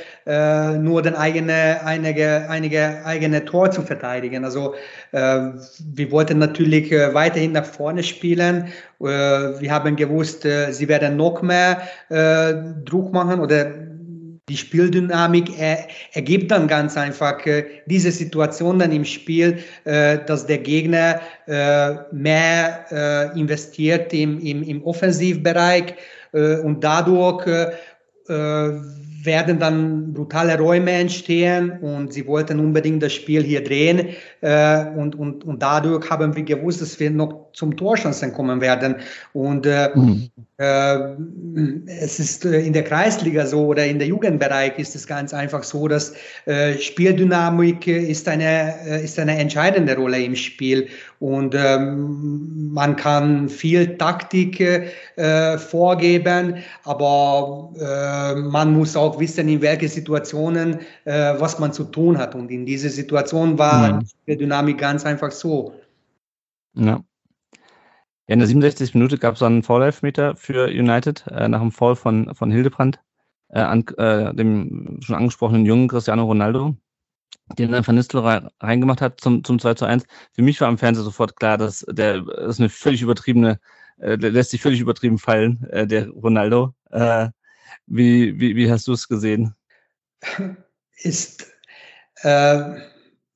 [0.78, 4.44] nur den eigene, einige, einige eigene Tor zu verteidigen.
[4.44, 4.74] Also
[5.12, 5.42] äh,
[5.94, 8.70] wir wollten natürlich äh, weiterhin nach vorne spielen.
[9.00, 12.54] Äh, wir haben gewusst, äh, sie werden noch mehr äh,
[12.84, 13.72] Druck machen oder
[14.50, 17.38] die Spieldynamik er, ergibt dann ganz einfach
[17.86, 21.22] diese Situation dann im Spiel, dass der Gegner
[22.12, 25.94] mehr investiert im, im, im Offensivbereich
[26.34, 27.48] und dadurch
[28.28, 28.70] äh,
[29.24, 34.10] werden dann brutale Räume entstehen und sie wollten unbedingt das Spiel hier drehen.
[34.42, 38.96] Äh, und, und, und dadurch haben wir gewusst, dass wir noch zum Torchancen kommen werden.
[39.34, 40.30] Und äh, mhm.
[40.58, 45.34] äh, es ist äh, in der Kreisliga so oder in der Jugendbereich ist es ganz
[45.34, 46.14] einfach so, dass
[46.46, 50.88] äh, Spieldynamik ist eine, äh, ist eine entscheidende Rolle im Spiel.
[51.20, 54.92] Und ähm, man kann viel Taktik
[55.58, 57.70] vorgeben, aber
[58.36, 62.36] man muss auch wissen, in welchen Situationen äh, was man zu tun hat.
[62.36, 64.08] Und in dieser Situation war mhm.
[64.28, 65.74] die Dynamik ganz einfach so.
[66.74, 67.04] Ja.
[68.28, 68.94] Ja, in der 67.
[68.94, 73.02] Minute gab es einen Foul-Elfmeter für United äh, nach dem Fall von, von Hildebrand,
[73.50, 76.76] äh, an, äh, dem schon angesprochenen jungen Cristiano Ronaldo
[77.58, 80.06] den dann Van Nistelrooy reingemacht hat zum, zum 2 zu 1.
[80.34, 83.60] Für mich war am Fernseher sofort klar, dass der das ist eine völlig übertriebene,
[83.98, 86.74] äh, der lässt sich völlig übertrieben fallen, äh, der Ronaldo.
[86.92, 87.30] Äh,
[87.88, 89.56] wie, wie, wie hast du es gesehen?
[91.04, 91.48] Ist
[92.22, 92.62] äh,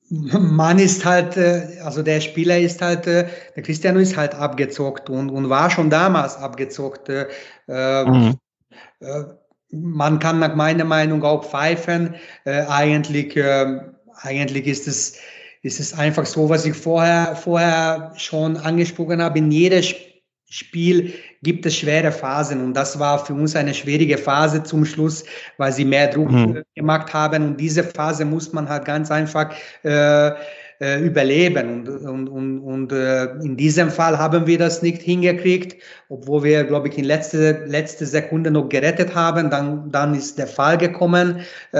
[0.08, 3.26] man ist halt, äh, also der Spieler ist halt, äh,
[3.56, 7.08] der Cristiano ist halt abgezockt und, und war schon damals abgezockt.
[7.08, 7.26] Äh,
[7.66, 8.34] mhm.
[9.00, 9.24] äh,
[9.72, 12.14] man kann nach meiner Meinung auch pfeifen.
[12.44, 13.80] Äh, eigentlich äh,
[14.22, 15.18] eigentlich ist es,
[15.62, 19.38] ist es einfach so, was ich vorher, vorher schon angesprochen habe.
[19.38, 19.82] In jedem
[20.48, 21.14] Spiel
[21.46, 25.24] gibt es schwere Phasen und das war für uns eine schwierige Phase zum Schluss,
[25.58, 26.62] weil sie mehr Druck mhm.
[26.74, 30.32] gemacht haben und diese Phase muss man halt ganz einfach äh,
[30.80, 31.86] äh, überleben.
[31.86, 36.64] Und, und, und, und äh, in diesem Fall haben wir das nicht hingekriegt, obwohl wir,
[36.64, 39.48] glaube ich, in letzter letzte Sekunde noch gerettet haben.
[39.48, 41.40] Dann, dann ist der Fall gekommen.
[41.72, 41.78] Äh,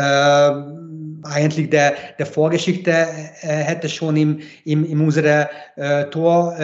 [1.25, 6.57] eigentlich der, der Vorgeschichte äh, hätte schon im, im, in unserer äh, Tor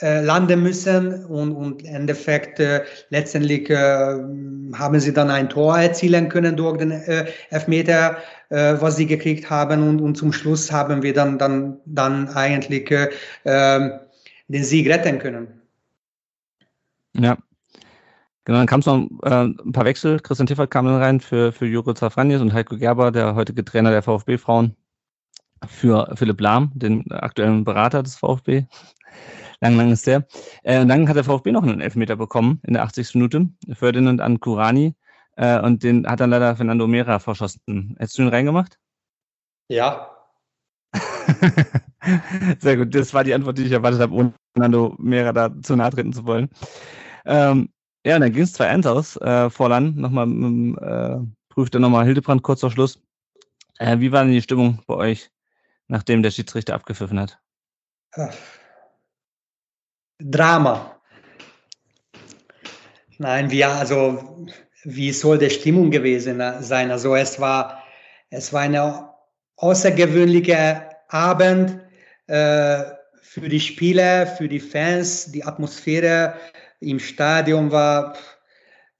[0.00, 4.18] äh, landen müssen und, und im Endeffekt äh, letztendlich äh,
[4.74, 8.16] haben sie dann ein Tor erzielen können durch den äh, Elfmeter,
[8.50, 12.90] äh, was sie gekriegt haben und, und zum Schluss haben wir dann, dann, dann eigentlich
[12.90, 13.08] äh,
[14.48, 15.60] den Sieg retten können.
[17.16, 17.36] Ja,
[18.44, 20.20] Genau, dann kam es noch äh, ein paar Wechsel.
[20.20, 23.90] Christian Tiffert kam dann rein für, für Juro Zafranjes und Heiko Gerber, der heutige Trainer
[23.90, 24.76] der VfB-Frauen,
[25.66, 28.66] für Philipp Lahm, den aktuellen Berater des VfB.
[29.64, 30.26] Lang, lang ist der.
[30.62, 33.14] Äh, und dann hat der VfB noch einen Elfmeter bekommen in der 80.
[33.14, 33.48] Minute.
[33.72, 34.94] Ferdinand an Kurani.
[35.36, 37.96] Äh, und den hat dann leider Fernando Mera verschossen.
[37.98, 38.78] Hättest du ihn reingemacht?
[39.68, 40.10] Ja.
[42.60, 42.94] Sehr gut.
[42.94, 46.12] Das war die Antwort, die ich erwartet habe, ohne Fernando Mera da zu nahe treten
[46.12, 46.50] zu wollen.
[47.24, 47.70] Ähm,
[48.06, 49.16] ja, und dann ging es 2-1 aus.
[49.16, 53.02] Äh, Vorland nochmal, äh, prüfte nochmal Hildebrand kurz vor Schluss.
[53.78, 55.30] Äh, wie war denn die Stimmung bei euch,
[55.88, 57.40] nachdem der Schiedsrichter abgepfiffen hat?
[60.18, 61.00] Drama.
[63.18, 64.46] Nein, wir, also,
[64.84, 66.90] wie soll die Stimmung gewesen sein?
[66.90, 67.82] Also, es war,
[68.30, 69.10] es war eine
[69.56, 71.80] außergewöhnliche Abend
[72.26, 72.82] äh,
[73.22, 76.34] für die Spieler, für die Fans, die Atmosphäre
[76.80, 78.16] im Stadion war,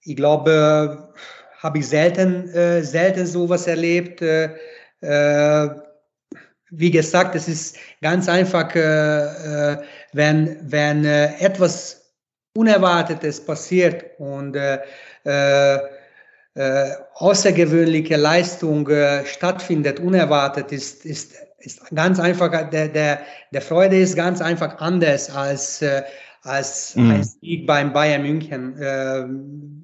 [0.01, 1.13] ich glaube,
[1.59, 4.21] habe ich selten, äh, selten sowas erlebt.
[4.21, 4.55] Äh,
[5.01, 5.69] äh,
[6.77, 8.81] wie gesagt, es ist ganz einfach, äh,
[9.73, 9.77] äh,
[10.13, 12.01] wenn, wenn äh, etwas
[12.55, 14.57] Unerwartetes passiert und
[17.15, 18.89] außergewöhnliche Leistung
[19.25, 23.19] stattfindet, unerwartet ist, ist, ist ganz einfach, der, der,
[23.51, 25.83] der Freude ist ganz einfach anders als
[26.45, 27.11] als mhm.
[27.11, 28.77] ein Sieg beim Bayern München.
[28.77, 29.25] Äh,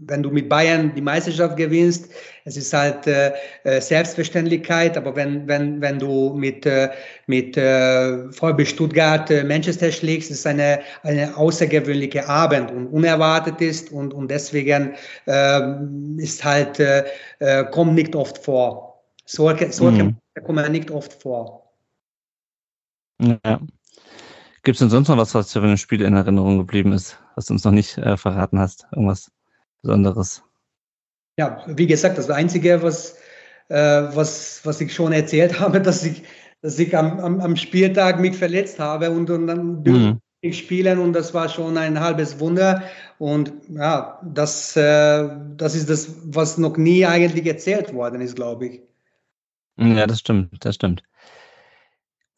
[0.07, 2.11] wenn du mit Bayern die Meisterschaft gewinnst,
[2.45, 3.33] es ist halt äh,
[3.63, 6.89] äh Selbstverständlichkeit, aber wenn, wenn, wenn du mit, äh,
[7.27, 13.61] mit äh, VfB Stuttgart äh, Manchester schlägst, ist es eine, eine außergewöhnliche Abend und unerwartet
[13.61, 14.93] ist und, und deswegen
[15.27, 15.61] äh,
[16.17, 16.81] ist halt,
[17.71, 19.01] kommt nicht oft vor.
[19.25, 20.15] Solche, solche mhm.
[20.43, 21.71] kommen nicht oft vor.
[23.21, 23.59] Ja.
[24.63, 27.17] Gibt es denn sonst noch was, was dir für ein Spiel in Erinnerung geblieben ist,
[27.35, 28.85] was du uns noch nicht äh, verraten hast?
[28.91, 29.31] Irgendwas
[29.81, 30.43] Besonderes?
[31.37, 33.17] Ja, wie gesagt, das Einzige, was,
[33.69, 36.23] äh, was, was ich schon erzählt habe, dass ich,
[36.61, 40.19] dass ich am, am, am Spieltag mich verletzt habe und, und dann mhm.
[40.41, 42.83] ich spielen und das war schon ein halbes Wunder.
[43.17, 48.67] Und ja, das, äh, das ist das, was noch nie eigentlich erzählt worden ist, glaube
[48.67, 48.81] ich.
[49.77, 51.01] Ja, das stimmt, das stimmt.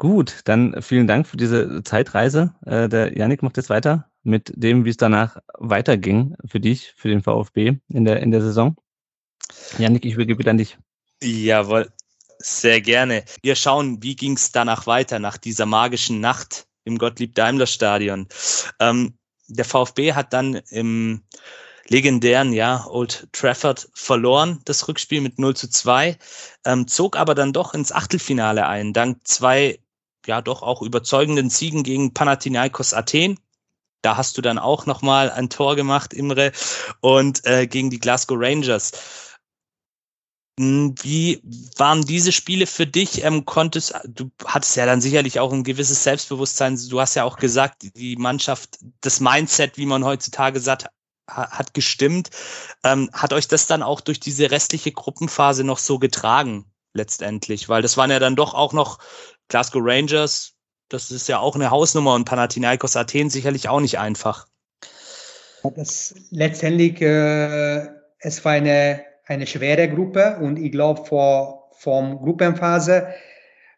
[0.03, 2.53] Gut, dann vielen Dank für diese Zeitreise.
[2.65, 7.07] Äh, der Janik macht jetzt weiter mit dem, wie es danach weiterging für dich, für
[7.07, 8.75] den VfB in der, in der Saison.
[9.77, 10.77] Janik, ich übergebe an dich.
[11.21, 11.89] Jawohl,
[12.37, 13.23] sehr gerne.
[13.43, 18.27] Wir schauen, wie ging es danach weiter, nach dieser magischen Nacht im Gottlieb-Daimler-Stadion.
[18.81, 21.23] Ähm, der VfB hat dann im
[21.87, 26.17] legendären, ja, Old Trafford verloren, das Rückspiel mit 0 zu 2,
[26.65, 29.79] ähm, zog aber dann doch ins Achtelfinale ein, dank zwei,
[30.27, 33.39] ja, doch auch überzeugenden Siegen gegen Panathinaikos Athen.
[34.01, 36.51] Da hast du dann auch nochmal ein Tor gemacht, Imre,
[36.99, 38.91] und äh, gegen die Glasgow Rangers.
[40.59, 41.41] Hm, wie
[41.77, 43.23] waren diese Spiele für dich?
[43.23, 46.79] Ähm, konntest, du hattest ja dann sicherlich auch ein gewisses Selbstbewusstsein.
[46.89, 50.87] Du hast ja auch gesagt, die Mannschaft, das Mindset, wie man heutzutage sagt,
[51.27, 52.29] hat gestimmt.
[52.83, 57.69] Ähm, hat euch das dann auch durch diese restliche Gruppenphase noch so getragen, letztendlich?
[57.69, 58.99] Weil das waren ja dann doch auch noch
[59.49, 60.53] Glasgow Rangers,
[60.89, 64.47] das ist ja auch eine Hausnummer und Panathinaikos Athen sicherlich auch nicht einfach.
[65.75, 67.87] Das letztendlich, äh,
[68.19, 73.07] es war eine eine schwere Gruppe und ich glaube, vor vom Gruppenphase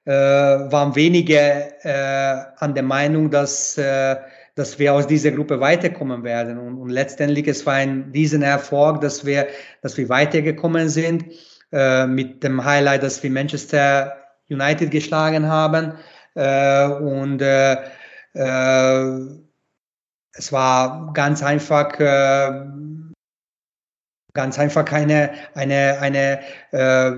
[0.05, 4.17] äh, waren wenige äh, an der Meinung, dass, äh,
[4.55, 6.57] dass wir aus dieser Gruppe weiterkommen werden.
[6.57, 9.47] Und, und letztendlich es war ein Riesenerfolg, dass wir,
[9.81, 11.25] dass wir weitergekommen sind
[11.71, 14.17] äh, mit dem Highlight, dass wir Manchester
[14.49, 15.93] United geschlagen haben.
[16.35, 17.73] Äh, und äh,
[18.33, 19.19] äh,
[20.33, 22.65] es war ganz einfach äh,
[24.35, 26.39] ganz einfach eine, eine, eine
[26.71, 27.13] äh,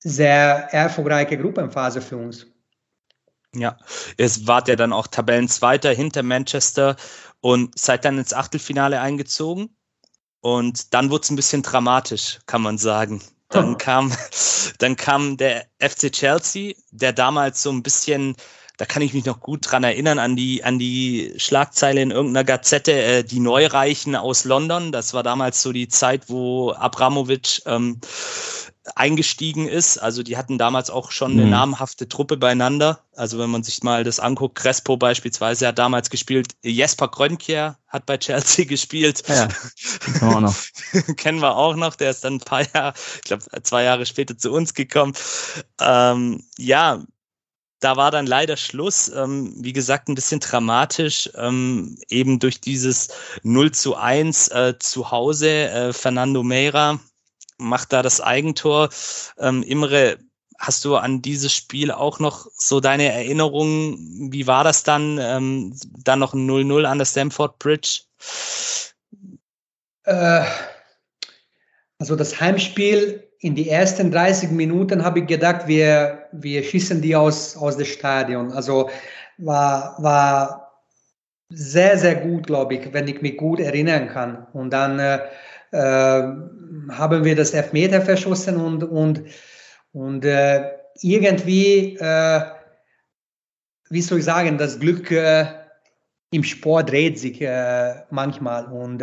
[0.00, 2.46] sehr erfolgreiche Gruppenphase für uns.
[3.54, 3.78] Ja,
[4.18, 6.96] es wart ja dann auch Tabellenzweiter hinter Manchester
[7.40, 9.76] und seid dann ins Achtelfinale eingezogen.
[10.40, 13.22] Und dann wurde es ein bisschen dramatisch, kann man sagen.
[13.48, 13.76] Dann oh.
[13.78, 14.12] kam,
[14.78, 18.36] dann kam der FC Chelsea, der damals so ein bisschen
[18.76, 22.44] da kann ich mich noch gut dran erinnern an die, an die Schlagzeile in irgendeiner
[22.44, 24.92] Gazette, äh, die Neureichen aus London.
[24.92, 28.00] Das war damals so die Zeit, wo Abramovic ähm,
[28.94, 29.98] eingestiegen ist.
[29.98, 31.50] Also die hatten damals auch schon eine mhm.
[31.50, 33.00] namhafte Truppe beieinander.
[33.16, 38.06] Also wenn man sich mal das anguckt, Crespo beispielsweise hat damals gespielt, Jesper Grönkjær hat
[38.06, 39.22] bei Chelsea gespielt.
[39.26, 40.56] Ja, kennen wir auch noch.
[41.16, 41.96] kennen wir auch noch.
[41.96, 45.14] Der ist dann ein paar Jahre, ich glaube zwei Jahre später zu uns gekommen.
[45.80, 47.02] Ähm, ja,
[47.80, 49.08] da war dann leider Schluss.
[49.08, 53.08] Ähm, wie gesagt, ein bisschen dramatisch, ähm, eben durch dieses
[53.42, 55.50] 0 zu 1 äh, zu Hause.
[55.50, 56.98] Äh, Fernando Meira
[57.58, 58.88] macht da das Eigentor.
[59.38, 60.18] Ähm, Imre,
[60.58, 64.32] hast du an dieses Spiel auch noch so deine Erinnerungen?
[64.32, 65.18] Wie war das dann?
[65.20, 68.00] Ähm, dann noch ein 0-0 an der Stamford Bridge?
[70.04, 70.44] Äh,
[71.98, 77.16] also das Heimspiel in die ersten 30 Minuten habe ich gedacht, wir, wir schießen die
[77.16, 78.52] aus, aus dem Stadion.
[78.52, 78.90] Also
[79.38, 80.82] war, war
[81.50, 84.46] sehr, sehr gut, glaube ich, wenn ich mich gut erinnern kann.
[84.52, 85.18] Und dann äh,
[85.72, 86.22] äh,
[86.90, 89.22] haben wir das Elfmeter verschossen und, und,
[89.92, 90.70] und äh,
[91.02, 92.40] irgendwie, äh,
[93.90, 95.46] wie soll ich sagen, das Glück äh,
[96.30, 98.66] im Sport dreht sich äh, manchmal.
[98.66, 99.02] Und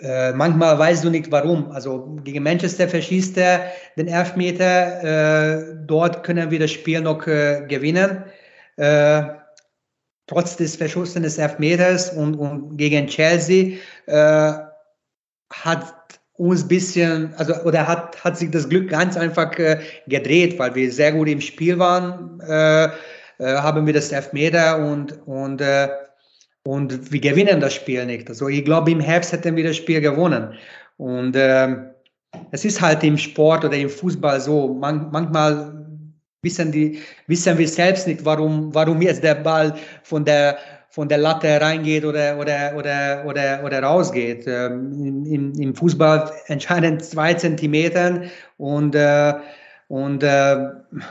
[0.00, 1.72] äh, manchmal weißt du nicht warum.
[1.72, 5.02] Also gegen Manchester verschießt er den Elfmeter.
[5.02, 8.24] Äh, dort können wir das Spiel noch äh, gewinnen.
[8.76, 9.22] Äh,
[10.28, 14.52] trotz des Verschusses des Elfmeters und, und gegen Chelsea äh,
[15.52, 15.94] hat
[16.34, 20.76] uns ein bisschen, also oder hat, hat sich das Glück ganz einfach äh, gedreht, weil
[20.76, 22.40] wir sehr gut im Spiel waren,
[23.40, 25.62] haben wir das Elfmeter und, und
[26.68, 28.28] und wir gewinnen das Spiel nicht.
[28.28, 30.52] Also ich glaube, im Herbst hätten wir das Spiel gewonnen.
[30.98, 31.68] Und äh,
[32.50, 35.86] es ist halt im Sport oder im Fußball so, man, manchmal
[36.42, 40.58] wissen, die, wissen wir selbst nicht, warum, warum jetzt der Ball von der,
[40.90, 44.44] von der Latte reingeht oder, oder, oder, oder, oder rausgeht.
[44.46, 48.24] Ähm, im, Im Fußball entscheiden zwei Zentimeter
[48.58, 49.32] und äh,
[49.88, 50.68] und äh,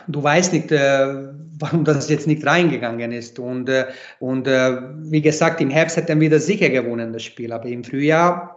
[0.08, 3.40] du weißt nicht, äh, warum das jetzt nicht reingegangen ist.
[3.40, 3.88] Und, äh,
[4.20, 7.52] und äh, wie gesagt, im Herbst hätten wir das sicher gewonnen, das Spiel.
[7.52, 8.56] Aber im Frühjahr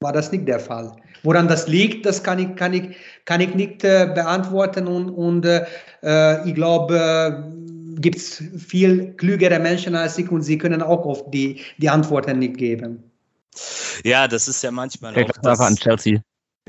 [0.00, 0.96] war das nicht der Fall.
[1.22, 4.88] Woran das liegt, das kann ich, kann ich, kann ich nicht äh, beantworten.
[4.88, 5.64] Und, und äh,
[6.02, 11.04] äh ich glaube, äh, gibt es viel klügere Menschen als ich und sie können auch
[11.04, 13.04] oft die, die Antworten nicht geben.
[14.04, 15.30] Ja, das ist ja manchmal ich auch.
[15.42, 16.20] Das an Chelsea.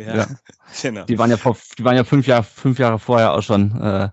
[0.05, 0.27] Ja, ja.
[0.81, 1.05] genau.
[1.05, 4.09] Die waren ja, vor, die waren ja fünf, Jahre, fünf Jahre vorher auch schon äh,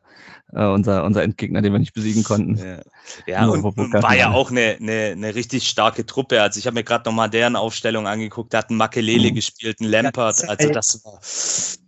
[0.53, 2.57] äh, unser, unser Endgegner, den wir nicht besiegen konnten.
[2.57, 2.81] Ja,
[3.27, 6.41] ja und, und war ja auch eine, eine, eine richtig starke Truppe.
[6.41, 9.35] Also ich habe mir gerade nochmal deren Aufstellung angeguckt, da hat ein Makelele mhm.
[9.35, 10.49] gespielt, ein Lampert.
[10.49, 11.21] Also das war,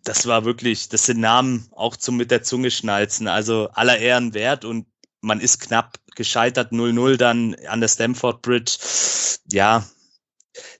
[0.04, 3.28] das war wirklich, das sind Namen auch zum mit der Zunge schnalzen.
[3.28, 4.86] Also aller Ehren wert und
[5.22, 8.78] man ist knapp gescheitert, 0-0 dann an der Stamford Bridge.
[9.50, 9.84] Ja,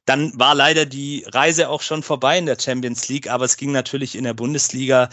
[0.07, 3.71] dann war leider die Reise auch schon vorbei in der Champions League, aber es ging
[3.71, 5.09] natürlich in der Bundesliga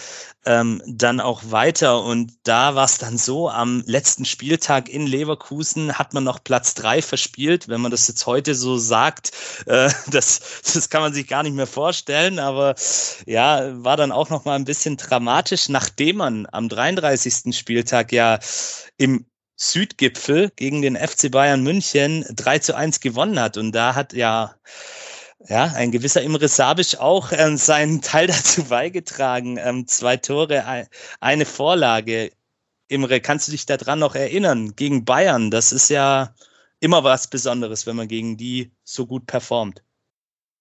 [0.46, 2.02] ähm, dann auch weiter.
[2.02, 6.74] Und da war es dann so, am letzten Spieltag in Leverkusen hat man noch Platz
[6.74, 7.68] drei verspielt.
[7.68, 9.32] Wenn man das jetzt heute so sagt,
[9.66, 12.40] äh, das, das kann man sich gar nicht mehr vorstellen.
[12.40, 12.76] Aber
[13.26, 17.56] ja, war dann auch noch mal ein bisschen dramatisch, nachdem man am 33.
[17.56, 18.40] Spieltag ja
[18.98, 19.26] im
[19.58, 23.58] Südgipfel gegen den FC Bayern München 3 zu 1 gewonnen hat.
[23.58, 24.56] Und da hat ja,
[25.48, 29.58] ja ein gewisser Imre Sabic auch äh, seinen Teil dazu beigetragen.
[29.58, 30.88] Ähm, zwei Tore, ein,
[31.20, 32.32] eine Vorlage.
[32.88, 34.76] Imre, kannst du dich daran noch erinnern?
[34.76, 36.34] Gegen Bayern, das ist ja
[36.80, 39.84] immer was Besonderes, wenn man gegen die so gut performt.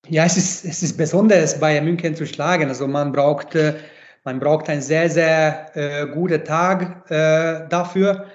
[0.09, 2.69] Ja, es ist, es ist Besonderes, Bayern München zu schlagen.
[2.69, 3.55] Also man braucht,
[4.25, 8.27] man braucht einen sehr, sehr äh, guten Tag äh, dafür.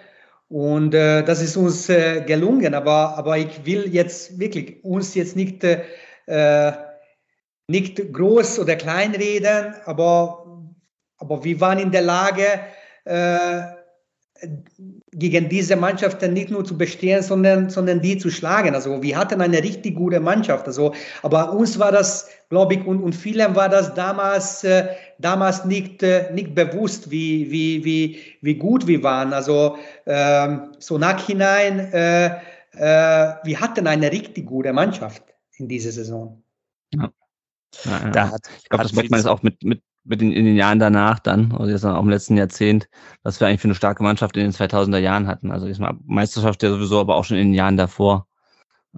[0.51, 5.37] Und äh, das ist uns äh, gelungen, aber, aber ich will jetzt wirklich uns jetzt
[5.37, 6.71] nicht, äh,
[7.67, 10.61] nicht groß oder klein reden, aber,
[11.19, 12.43] aber wir waren in der Lage,
[13.05, 13.61] äh,
[15.13, 18.73] gegen diese Mannschaften nicht nur zu bestehen, sondern, sondern die zu schlagen.
[18.73, 20.65] Also wir hatten eine richtig gute Mannschaft.
[20.67, 24.87] Also, aber uns war das, glaube ich, und, und vielen war das damals, äh,
[25.21, 29.33] damals nicht, äh, nicht bewusst, wie, wie, wie, wie gut wir waren.
[29.33, 32.37] Also ähm, so nachhinein, äh,
[32.73, 35.23] äh, wir hatten eine richtig gute Mannschaft
[35.57, 36.43] in dieser Saison.
[36.93, 37.11] Ja.
[37.85, 38.31] Ja, ja.
[38.31, 40.79] Hat, ich glaube, das merkt man jetzt auch mit, mit mit den, in den Jahren
[40.79, 42.89] danach dann, also jetzt auch im letzten Jahrzehnt,
[43.23, 45.51] was wir eigentlich für eine starke Mannschaft in den 2000er Jahren hatten.
[45.51, 48.27] Also diesmal Meisterschaft ja sowieso, aber auch schon in den Jahren davor.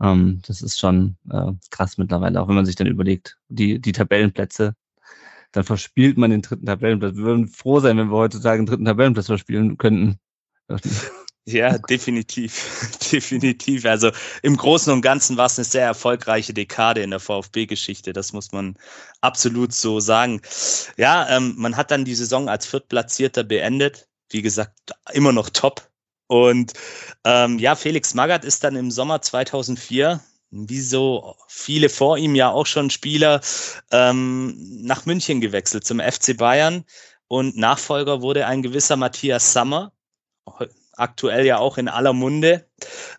[0.02, 3.92] Ähm, das ist schon äh, krass mittlerweile, auch wenn man sich dann überlegt, die, die
[3.92, 4.76] Tabellenplätze,
[5.54, 7.16] dann verspielt man den dritten Tabellenplatz.
[7.16, 10.20] Wir würden froh sein, wenn wir heutzutage den dritten Tabellenplatz verspielen könnten.
[11.46, 12.90] Ja, definitiv.
[13.12, 13.86] definitiv.
[13.86, 18.14] Also im Großen und Ganzen war es eine sehr erfolgreiche Dekade in der VfB-Geschichte.
[18.14, 18.78] Das muss man
[19.22, 20.42] absolut so sagen.
[20.98, 24.08] Ja, ähm, man hat dann die Saison als Viertplatzierter beendet.
[24.30, 25.90] Wie gesagt, immer noch top.
[26.28, 26.74] Und
[27.26, 30.22] ähm, ja, Felix Magath ist dann im Sommer 2004
[30.54, 33.42] wie so viele vor ihm ja auch schon Spieler,
[33.92, 36.86] ähm, nach München gewechselt zum FC Bayern.
[37.28, 39.92] Und Nachfolger wurde ein gewisser Matthias Sammer,
[40.96, 42.68] aktuell ja auch in aller Munde.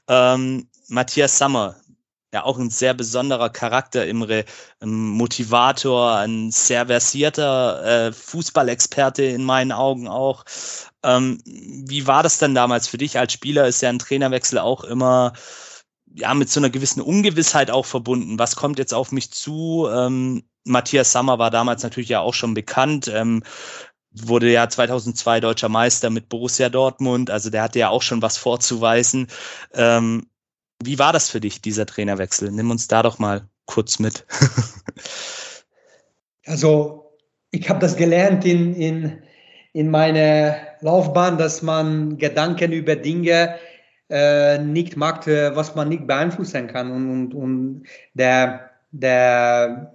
[0.07, 1.76] Ähm, Matthias Sammer,
[2.32, 4.45] ja auch ein sehr besonderer Charakter, Imre,
[4.80, 10.45] ein Motivator, ein sehr versierter äh, Fußballexperte in meinen Augen auch.
[11.03, 13.66] Ähm, wie war das denn damals für dich als Spieler?
[13.66, 15.32] Ist ja ein Trainerwechsel auch immer
[16.15, 18.39] ja mit so einer gewissen Ungewissheit auch verbunden.
[18.39, 19.89] Was kommt jetzt auf mich zu?
[19.91, 23.11] Ähm, Matthias Sammer war damals natürlich ja auch schon bekannt.
[23.12, 23.43] Ähm,
[24.15, 28.37] wurde ja 2002 deutscher Meister mit Borussia Dortmund, also der hatte ja auch schon was
[28.37, 29.27] vorzuweisen.
[29.75, 30.29] Ähm,
[30.83, 32.51] wie war das für dich, dieser Trainerwechsel?
[32.53, 34.25] Nimm uns da doch mal kurz mit.
[36.47, 37.17] also,
[37.51, 39.23] ich habe das gelernt in, in,
[39.73, 43.57] in meiner Laufbahn, dass man Gedanken über Dinge
[44.11, 46.91] äh, nicht macht, äh, was man nicht beeinflussen kann.
[46.91, 47.83] Und, und, und
[48.15, 49.95] der, der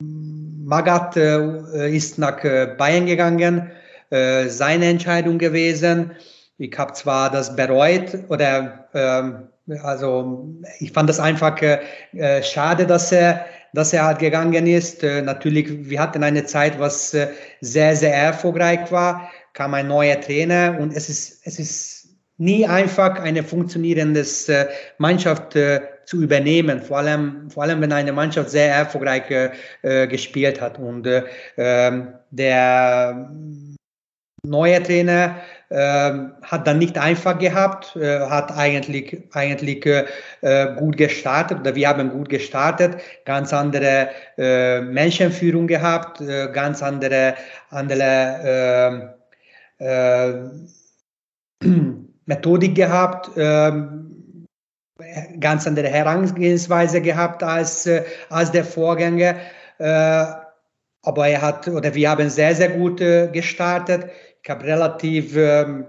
[0.00, 3.70] Magath äh, ist nach äh, Bayern gegangen,
[4.10, 6.12] äh, seine Entscheidung gewesen.
[6.58, 9.48] Ich habe zwar das bereut oder ähm,
[9.82, 10.46] also
[10.78, 15.02] ich fand das einfach äh, schade, dass er, dass er halt gegangen ist.
[15.02, 17.28] Äh, natürlich, wir hatten eine Zeit, was äh,
[17.60, 21.93] sehr, sehr erfolgreich war, kam ein neuer Trainer und es ist, es ist
[22.38, 24.24] nie einfach eine funktionierende
[24.98, 25.56] Mannschaft
[26.04, 29.30] zu übernehmen, vor allem, vor allem wenn eine Mannschaft sehr erfolgreich
[29.82, 30.78] äh, gespielt hat.
[30.78, 31.24] Und äh,
[31.56, 33.30] ähm, der
[34.44, 35.36] neue Trainer
[35.70, 36.12] äh,
[36.42, 42.10] hat dann nicht einfach gehabt, äh, hat eigentlich, eigentlich äh, gut gestartet oder wir haben
[42.10, 47.34] gut gestartet, ganz andere äh, Menschenführung gehabt, äh, ganz andere,
[47.70, 49.14] andere
[49.80, 50.50] äh, äh,
[52.26, 53.36] Methodik gehabt.
[53.36, 53.72] Äh,
[55.40, 59.36] ganz andere Herangehensweise gehabt als, äh, als der Vorgänger.
[59.78, 60.24] Äh,
[61.02, 64.06] aber er hat, oder wir haben sehr, sehr gut äh, gestartet.
[64.42, 65.86] Ich habe relativ, ähm,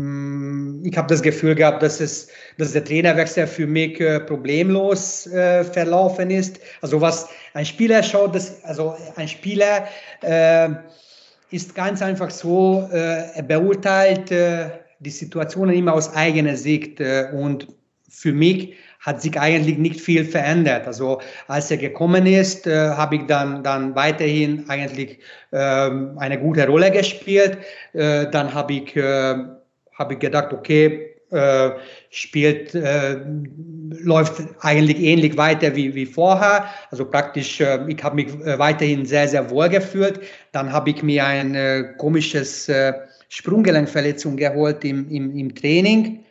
[0.00, 6.30] mm, ich habe das Gefühl gehabt, dass, es, dass der Trainerwechsel für mich problemlos verlaufen
[6.30, 6.58] ist.
[6.80, 9.86] Also was ein Spieler schaut, dass, also ein Spieler
[11.50, 14.32] ist ganz einfach so, er beurteilt
[15.00, 17.68] die Situationen immer aus eigener Sicht äh, und
[18.08, 20.86] für mich hat sich eigentlich nicht viel verändert.
[20.86, 25.18] Also als er gekommen ist, äh, habe ich dann, dann weiterhin eigentlich
[25.52, 27.58] äh, eine gute Rolle gespielt.
[27.94, 29.36] Äh, dann habe ich, äh,
[29.94, 31.70] hab ich gedacht, okay, äh,
[32.10, 33.20] spielt, äh,
[34.02, 36.66] läuft eigentlich ähnlich weiter wie, wie vorher.
[36.90, 38.28] Also praktisch, ich habe mich
[38.58, 40.20] weiterhin sehr, sehr wohl gefühlt.
[40.52, 42.92] Dann habe ich mir ein komisches äh,
[43.30, 46.24] Sprunggelenkverletzung geholt im, im, im Training,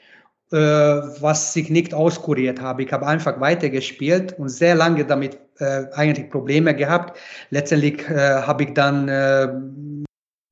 [0.52, 2.84] äh, was ich nicht auskuriert habe.
[2.84, 7.18] Ich habe einfach weitergespielt und sehr lange damit äh, eigentlich Probleme gehabt.
[7.52, 9.48] Letztendlich äh, habe ich dann äh,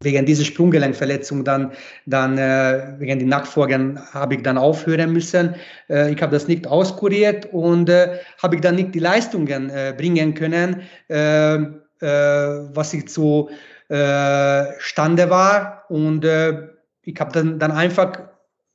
[0.02, 1.74] wegen dieser Sprunggelenkverletzung dann,
[2.06, 5.54] dann äh, wegen den Nackfolgen habe ich dann aufhören müssen.
[5.89, 9.93] Äh, ich habe das nicht auskuriert und äh, habe ich dann nicht die Leistungen äh,
[9.98, 11.58] bringen können, äh,
[12.00, 13.50] was ich zu
[13.90, 15.86] äh, Stande war.
[15.90, 16.70] Und äh,
[17.04, 18.14] ich habe dann, dann einfach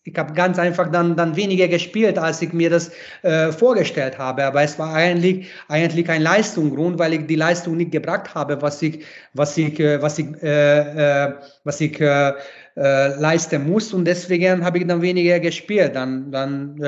[0.04, 2.90] ich habe ganz einfach dann, dann weniger gespielt, als ich mir das
[3.22, 4.44] äh, vorgestellt habe.
[4.44, 8.82] Aber es war eigentlich, eigentlich ein Leistungsgrund, weil ich die Leistung nicht gebracht habe, was
[8.82, 12.32] ich, was ich, äh, was ich, äh, äh, was ich äh,
[12.76, 13.92] äh, leisten muss.
[13.92, 15.94] Und deswegen habe ich dann weniger gespielt.
[15.94, 16.80] Dann, dann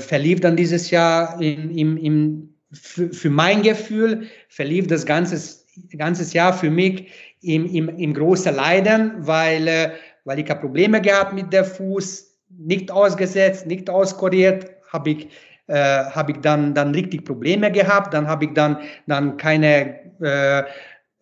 [0.00, 5.36] verlief dann dieses Jahr in, im, im, für, für mein Gefühl, verlief das ganze,
[5.96, 7.08] ganzes Jahr für mich
[7.42, 9.90] im, im, im großen Leiden, weil äh,
[10.28, 15.28] weil ich Probleme gehabt mit der Fuß, nicht ausgesetzt, nicht auskuriert, habe ich,
[15.68, 18.76] äh, hab ich dann, dann richtig Probleme gehabt, dann habe ich dann,
[19.06, 20.64] dann keine äh,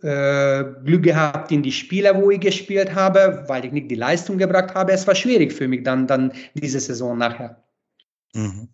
[0.03, 4.39] äh, Glück gehabt in die Spiele, wo ich gespielt habe, weil ich nicht die Leistung
[4.39, 4.91] gebracht habe.
[4.91, 7.63] Es war schwierig für mich dann, dann diese Saison nachher.
[8.35, 8.69] Mhm.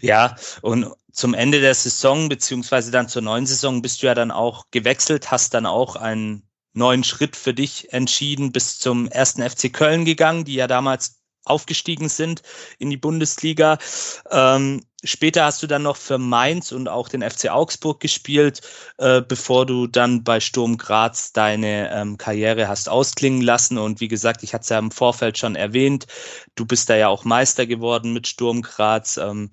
[0.00, 4.30] Ja, und zum Ende der Saison, beziehungsweise dann zur neuen Saison, bist du ja dann
[4.30, 9.72] auch gewechselt, hast dann auch einen neuen Schritt für dich entschieden, bis zum ersten FC
[9.72, 11.19] Köln gegangen, die ja damals
[11.50, 12.42] aufgestiegen sind
[12.78, 13.78] in die Bundesliga.
[14.30, 18.62] Ähm, später hast du dann noch für Mainz und auch den FC Augsburg gespielt,
[18.98, 23.76] äh, bevor du dann bei Sturm Graz deine ähm, Karriere hast ausklingen lassen.
[23.76, 26.06] Und wie gesagt, ich hatte es ja im Vorfeld schon erwähnt,
[26.54, 29.16] du bist da ja auch Meister geworden mit Sturm Graz.
[29.16, 29.50] Ähm,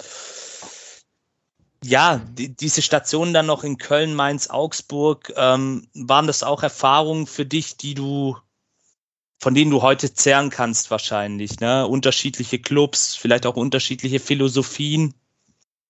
[1.83, 7.27] ja, die, diese Stationen dann noch in Köln, Mainz, Augsburg, ähm, waren das auch Erfahrungen
[7.27, 8.37] für dich, die du,
[9.39, 11.87] von denen du heute zehren kannst wahrscheinlich, ne?
[11.87, 15.13] Unterschiedliche Clubs, vielleicht auch unterschiedliche Philosophien.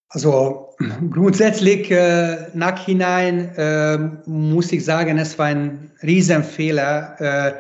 [0.09, 0.75] Also
[1.11, 7.53] grundsätzlich äh, nachhinein äh, muss ich sagen, es war ein Riesenfehler, äh,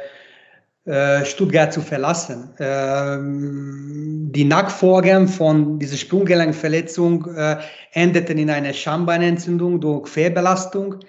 [0.87, 2.53] äh, Stuttgart zu verlassen.
[2.59, 7.57] Ähm, die Nachfolgen von dieser Sprunggelenkverletzung äh,
[7.91, 10.99] endeten in einer Schambeinentzündung durch Fehlbelastung.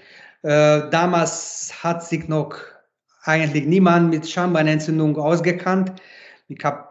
[0.43, 2.57] Äh, damals hat sich noch
[3.29, 5.93] eigentlich niemand mit Schambeinentzündung ausgekannt.
[6.49, 6.89] Ich habe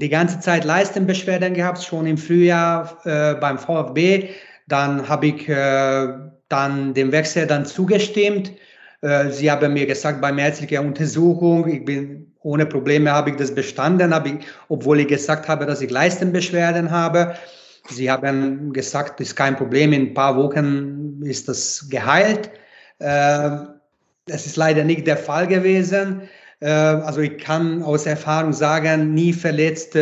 [0.00, 4.30] die ganze Zeit Leistenbeschwerden gehabt, schon im Frühjahr äh, beim VfB.
[4.68, 6.08] Dann habe ich äh,
[6.48, 8.52] dann dem Wechsel dann zugestimmt.
[9.02, 13.54] Äh, sie haben mir gesagt, bei ärztlicher Untersuchung, ich bin ohne Probleme habe ich das
[13.54, 14.34] bestanden, habe ich,
[14.68, 17.34] obwohl ich gesagt habe, dass ich Leistenbeschwerden habe.
[17.90, 22.50] Sie haben gesagt, ist kein Problem, in ein paar Wochen ist das geheilt.
[22.98, 23.58] Äh,
[24.30, 26.22] das ist leider nicht der Fall gewesen.
[26.60, 29.96] Äh, also ich kann aus Erfahrung sagen, nie verletzt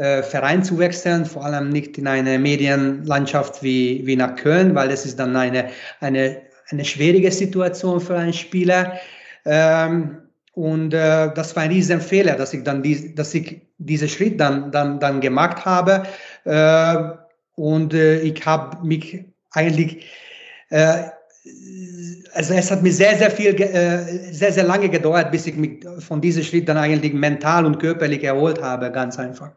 [0.00, 5.04] Verein zu wechseln, vor allem nicht in eine Medienlandschaft wie, wie nach Köln, weil das
[5.04, 6.40] ist dann eine, eine
[6.70, 8.98] eine schwierige Situation für einen Spieler.
[9.44, 10.18] Ähm,
[10.52, 14.72] und äh, das war ein Riesenfehler, dass ich dann die, dass ich diesen Schritt dann,
[14.72, 16.02] dann, dann gemacht habe.
[16.44, 16.96] Äh,
[17.54, 20.06] und äh, ich habe mich eigentlich,
[20.70, 21.04] äh,
[22.32, 25.84] also es hat mir sehr, sehr viel, äh, sehr, sehr lange gedauert, bis ich mich
[25.98, 29.52] von diesem Schritt dann eigentlich mental und körperlich erholt habe, ganz einfach.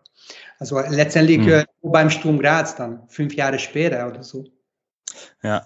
[0.60, 1.64] Also letztendlich mhm.
[1.82, 4.46] beim Sturm Graz dann, fünf Jahre später oder so.
[5.44, 5.66] Ja,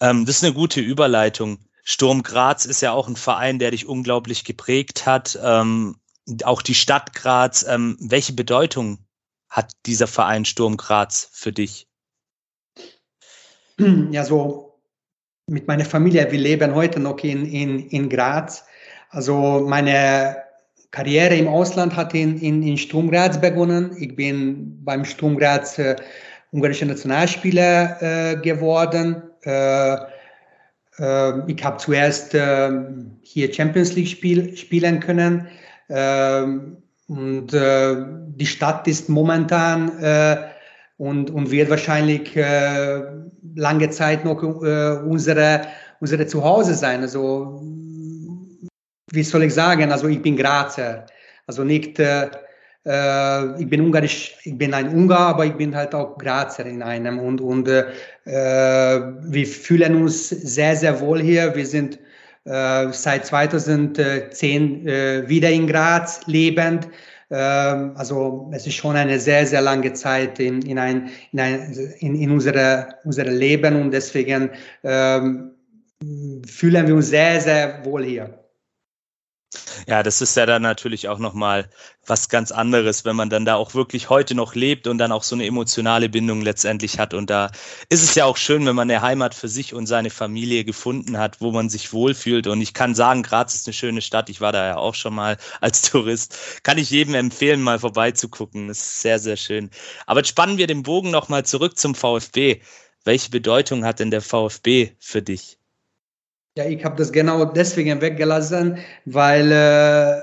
[0.00, 1.58] ähm, das ist eine gute Überleitung.
[1.82, 5.38] Sturm Graz ist ja auch ein Verein, der dich unglaublich geprägt hat.
[5.42, 5.96] Ähm,
[6.44, 7.64] auch die Stadt Graz.
[7.68, 8.98] Ähm, welche Bedeutung
[9.48, 11.88] hat dieser Verein Sturm Graz für dich?
[14.10, 14.67] Ja, so
[15.48, 18.64] mit meiner Familie, wir leben heute noch in, in, in Graz.
[19.10, 20.36] Also meine
[20.90, 23.96] Karriere im Ausland hat in, in, in Sturm Graz begonnen.
[23.98, 25.96] Ich bin beim Sturm Graz äh,
[26.52, 29.22] ungarischer Nationalspieler äh, geworden.
[29.44, 29.94] Äh,
[30.98, 32.70] äh, ich habe zuerst äh,
[33.22, 35.48] hier Champions League spiel, spielen können.
[35.88, 36.76] Ähm,
[37.06, 37.96] und äh,
[38.36, 39.92] die Stadt ist momentan
[40.98, 42.34] und, und wird wahrscheinlich
[43.54, 45.62] lange Zeit noch unsere,
[46.00, 47.00] unsere Zuhause sein.
[47.02, 47.62] Also
[49.12, 51.06] wie soll ich sagen, also ich bin Grazer.
[51.46, 52.28] Also nicht, äh,
[52.84, 56.82] äh, ich bin ungarisch, ich bin ein Ungar, aber ich bin halt auch Grazer in
[56.82, 57.84] einem und, und äh,
[58.24, 61.54] wir fühlen uns sehr, sehr wohl hier.
[61.54, 61.98] Wir sind
[62.44, 66.88] äh, seit 2010 äh, wieder in Graz lebend.
[67.30, 71.72] Ähm, also es ist schon eine sehr, sehr lange Zeit in, in, ein, in, ein,
[72.00, 74.50] in, in unserem unsere Leben und deswegen
[74.82, 75.52] ähm,
[76.46, 78.47] fühlen wir uns sehr, sehr wohl hier.
[79.86, 81.70] Ja, das ist ja dann natürlich auch nochmal
[82.06, 85.22] was ganz anderes, wenn man dann da auch wirklich heute noch lebt und dann auch
[85.22, 87.14] so eine emotionale Bindung letztendlich hat.
[87.14, 87.50] Und da
[87.88, 91.16] ist es ja auch schön, wenn man eine Heimat für sich und seine Familie gefunden
[91.18, 92.46] hat, wo man sich wohlfühlt.
[92.46, 94.28] Und ich kann sagen, Graz ist eine schöne Stadt.
[94.28, 96.62] Ich war da ja auch schon mal als Tourist.
[96.62, 98.68] Kann ich jedem empfehlen, mal vorbeizugucken.
[98.68, 99.70] Das ist sehr, sehr schön.
[100.06, 102.60] Aber jetzt spannen wir den Bogen nochmal zurück zum VfB.
[103.04, 105.57] Welche Bedeutung hat denn der VfB für dich?
[106.58, 110.18] Ja, ich habe das genau deswegen weggelassen, weil äh,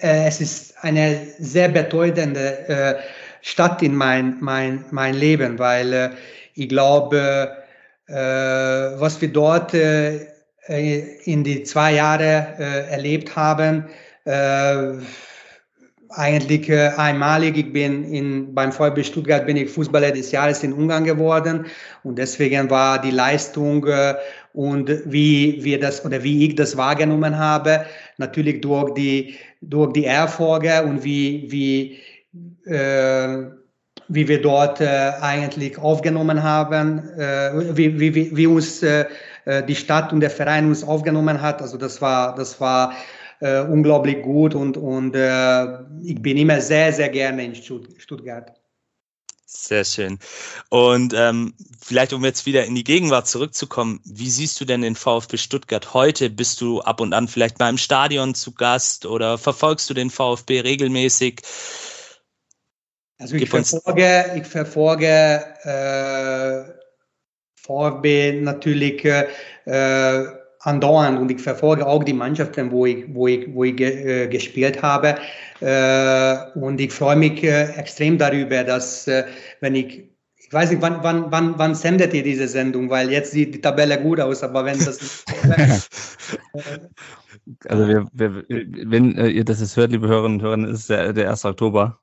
[0.00, 2.94] äh, es ist eine sehr bedeutende äh,
[3.40, 6.10] Stadt in mein, mein, mein Leben, weil äh,
[6.54, 7.56] ich glaube,
[8.06, 10.28] äh, was wir dort äh,
[11.24, 13.88] in die zwei Jahre erlebt haben,
[16.14, 17.56] eigentlich äh, einmalig.
[17.56, 21.66] Ich bin in, beim VfB Stuttgart bin ich Fußballer des Jahres in Ungarn geworden
[22.04, 24.14] und deswegen war die Leistung äh,
[24.52, 27.86] und wie wir das oder wie ich das wahrgenommen habe,
[28.18, 33.46] natürlich durch die durch die Erfolge und wie wie äh,
[34.08, 39.06] wie wir dort äh, eigentlich aufgenommen haben, äh, wie, wie, wie uns äh,
[39.44, 41.62] äh, die Stadt und der Verein uns aufgenommen hat.
[41.62, 42.94] Also das war das war
[43.40, 45.16] äh, unglaublich gut und, und
[46.02, 48.61] ich bin immer sehr, sehr gerne in Stuttgart.
[49.54, 50.18] Sehr schön.
[50.70, 54.96] Und ähm, vielleicht, um jetzt wieder in die Gegenwart zurückzukommen, wie siehst du denn den
[54.96, 56.30] VfB Stuttgart heute?
[56.30, 60.10] Bist du ab und an vielleicht mal im Stadion zu Gast oder verfolgst du den
[60.10, 61.42] VfB regelmäßig?
[63.18, 66.72] Also ich verfolge, ich verfolge äh,
[67.54, 70.32] VfB natürlich äh,
[70.62, 74.82] andauernd und ich verfolge auch die Mannschaften, wo ich, wo ich, wo ich äh, gespielt
[74.82, 75.16] habe.
[75.60, 79.24] Äh, und ich freue mich äh, extrem darüber, dass äh,
[79.60, 80.12] wenn ich
[80.52, 83.60] ich weiß nicht, wann, wann, wann, wann sendet ihr diese Sendung, weil jetzt sieht die
[83.62, 85.24] Tabelle gut aus, aber wenn das.
[87.68, 88.44] also, wir, wir,
[88.84, 91.46] wenn äh, ihr das jetzt hört, liebe Hörerinnen und Hörer, ist der, der 1.
[91.46, 91.98] Oktober.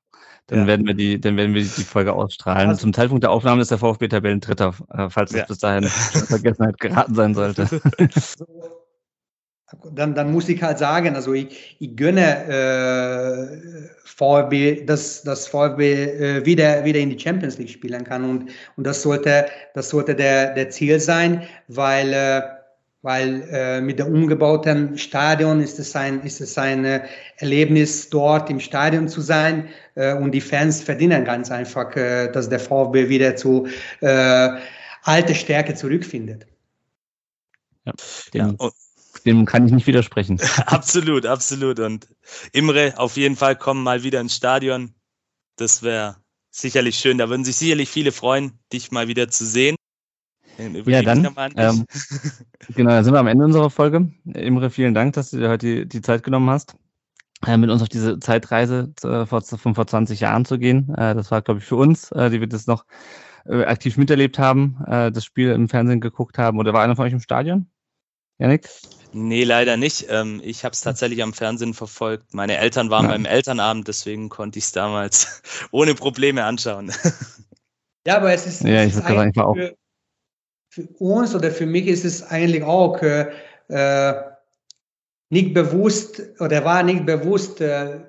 [0.49, 0.67] Dann ja.
[0.67, 2.69] werden wir die, dann werden wir die Folge ausstrahlen.
[2.69, 5.45] Also, Zum Zeitpunkt der Aufnahme ist der VfB Tabellendritter, äh, falls das ja.
[5.45, 7.67] bis dahin Vergessenheit geraten sein sollte.
[9.93, 15.93] dann, dann muss ich halt sagen, also ich, ich gönne äh, VfB, dass das VfB
[15.93, 19.45] äh, wieder, wieder in die Champions League spielen kann und, und das sollte,
[19.75, 22.41] das sollte der, der Ziel sein, weil äh,
[23.01, 28.49] weil äh, mit dem umgebauten Stadion ist es ein, ist es ein äh, Erlebnis, dort
[28.49, 33.07] im Stadion zu sein äh, und die Fans verdienen ganz einfach, äh, dass der VfB
[33.07, 33.67] wieder zu
[34.01, 34.49] äh,
[35.03, 36.45] alte Stärke zurückfindet.
[37.85, 37.93] Ja,
[38.33, 38.69] dem, ja.
[39.25, 40.39] dem kann ich nicht widersprechen.
[40.65, 41.79] absolut, absolut.
[41.79, 42.07] Und
[42.51, 44.93] Imre, auf jeden Fall kommen mal wieder ins Stadion.
[45.55, 46.17] Das wäre
[46.49, 47.17] sicherlich schön.
[47.17, 49.75] Da würden sich sicherlich viele freuen, dich mal wieder zu sehen.
[50.85, 51.85] Ja, dann, ähm,
[52.75, 54.11] genau, dann sind wir am Ende unserer Folge.
[54.25, 56.75] Imre, vielen Dank, dass du dir heute die, die Zeit genommen hast,
[57.45, 60.93] äh, mit uns auf diese Zeitreise äh, vor, von vor 20 Jahren zu gehen.
[60.95, 62.85] Äh, das war, glaube ich, für uns, äh, die wir das noch
[63.45, 66.59] äh, aktiv miterlebt haben, äh, das Spiel im Fernsehen geguckt haben.
[66.59, 67.67] Oder war einer von euch im Stadion?
[68.37, 68.67] Janik?
[69.11, 70.07] Nee, leider nicht.
[70.09, 72.33] Ähm, ich habe es tatsächlich am Fernsehen verfolgt.
[72.33, 73.11] Meine Eltern waren ja.
[73.11, 75.41] beim Elternabend, deswegen konnte ich es damals
[75.71, 76.91] ohne Probleme anschauen.
[78.05, 79.33] Ja, aber es ist, ja, ich würde sagen.
[79.33, 79.75] Für,
[80.69, 83.31] für uns oder für mich ist es eigentlich auch äh,
[83.67, 84.13] äh,
[85.29, 88.01] nicht bewusst oder war nicht bewusst, äh,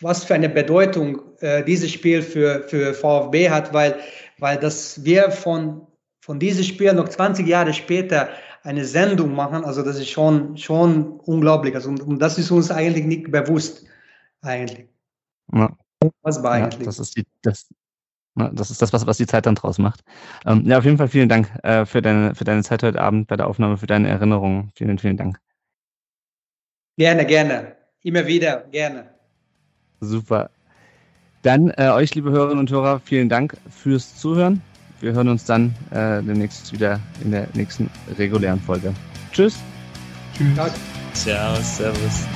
[0.00, 3.96] was für eine Bedeutung äh, dieses Spiel für, für VfB hat, weil,
[4.38, 5.86] weil dass wir von,
[6.20, 8.28] von diesem Spiel noch 20 Jahre später
[8.62, 11.74] eine Sendung machen, also das ist schon, schon unglaublich.
[11.74, 13.84] Also, und, und das ist uns eigentlich nicht bewusst,
[14.40, 14.88] eigentlich.
[15.52, 15.70] Ja.
[16.22, 16.80] Was war eigentlich?
[16.80, 17.66] Ja, das ist die, das,
[18.34, 20.00] das ist das, was, was die Zeit dann draus macht.
[20.44, 23.28] Ähm, ja, auf jeden Fall vielen Dank äh, für, deine, für deine Zeit heute Abend
[23.28, 24.70] bei der Aufnahme, für deine Erinnerungen.
[24.74, 25.38] Vielen, vielen Dank.
[26.96, 27.76] Gerne, gerne.
[28.02, 29.06] Immer wieder, gerne.
[30.00, 30.50] Super.
[31.42, 34.62] Dann äh, euch, liebe Hörerinnen und Hörer, vielen Dank fürs Zuhören.
[35.00, 38.94] Wir hören uns dann äh, demnächst wieder in der nächsten regulären Folge.
[39.32, 39.58] Tschüss.
[40.36, 40.72] Tschüss.
[41.12, 42.26] Servus, servus.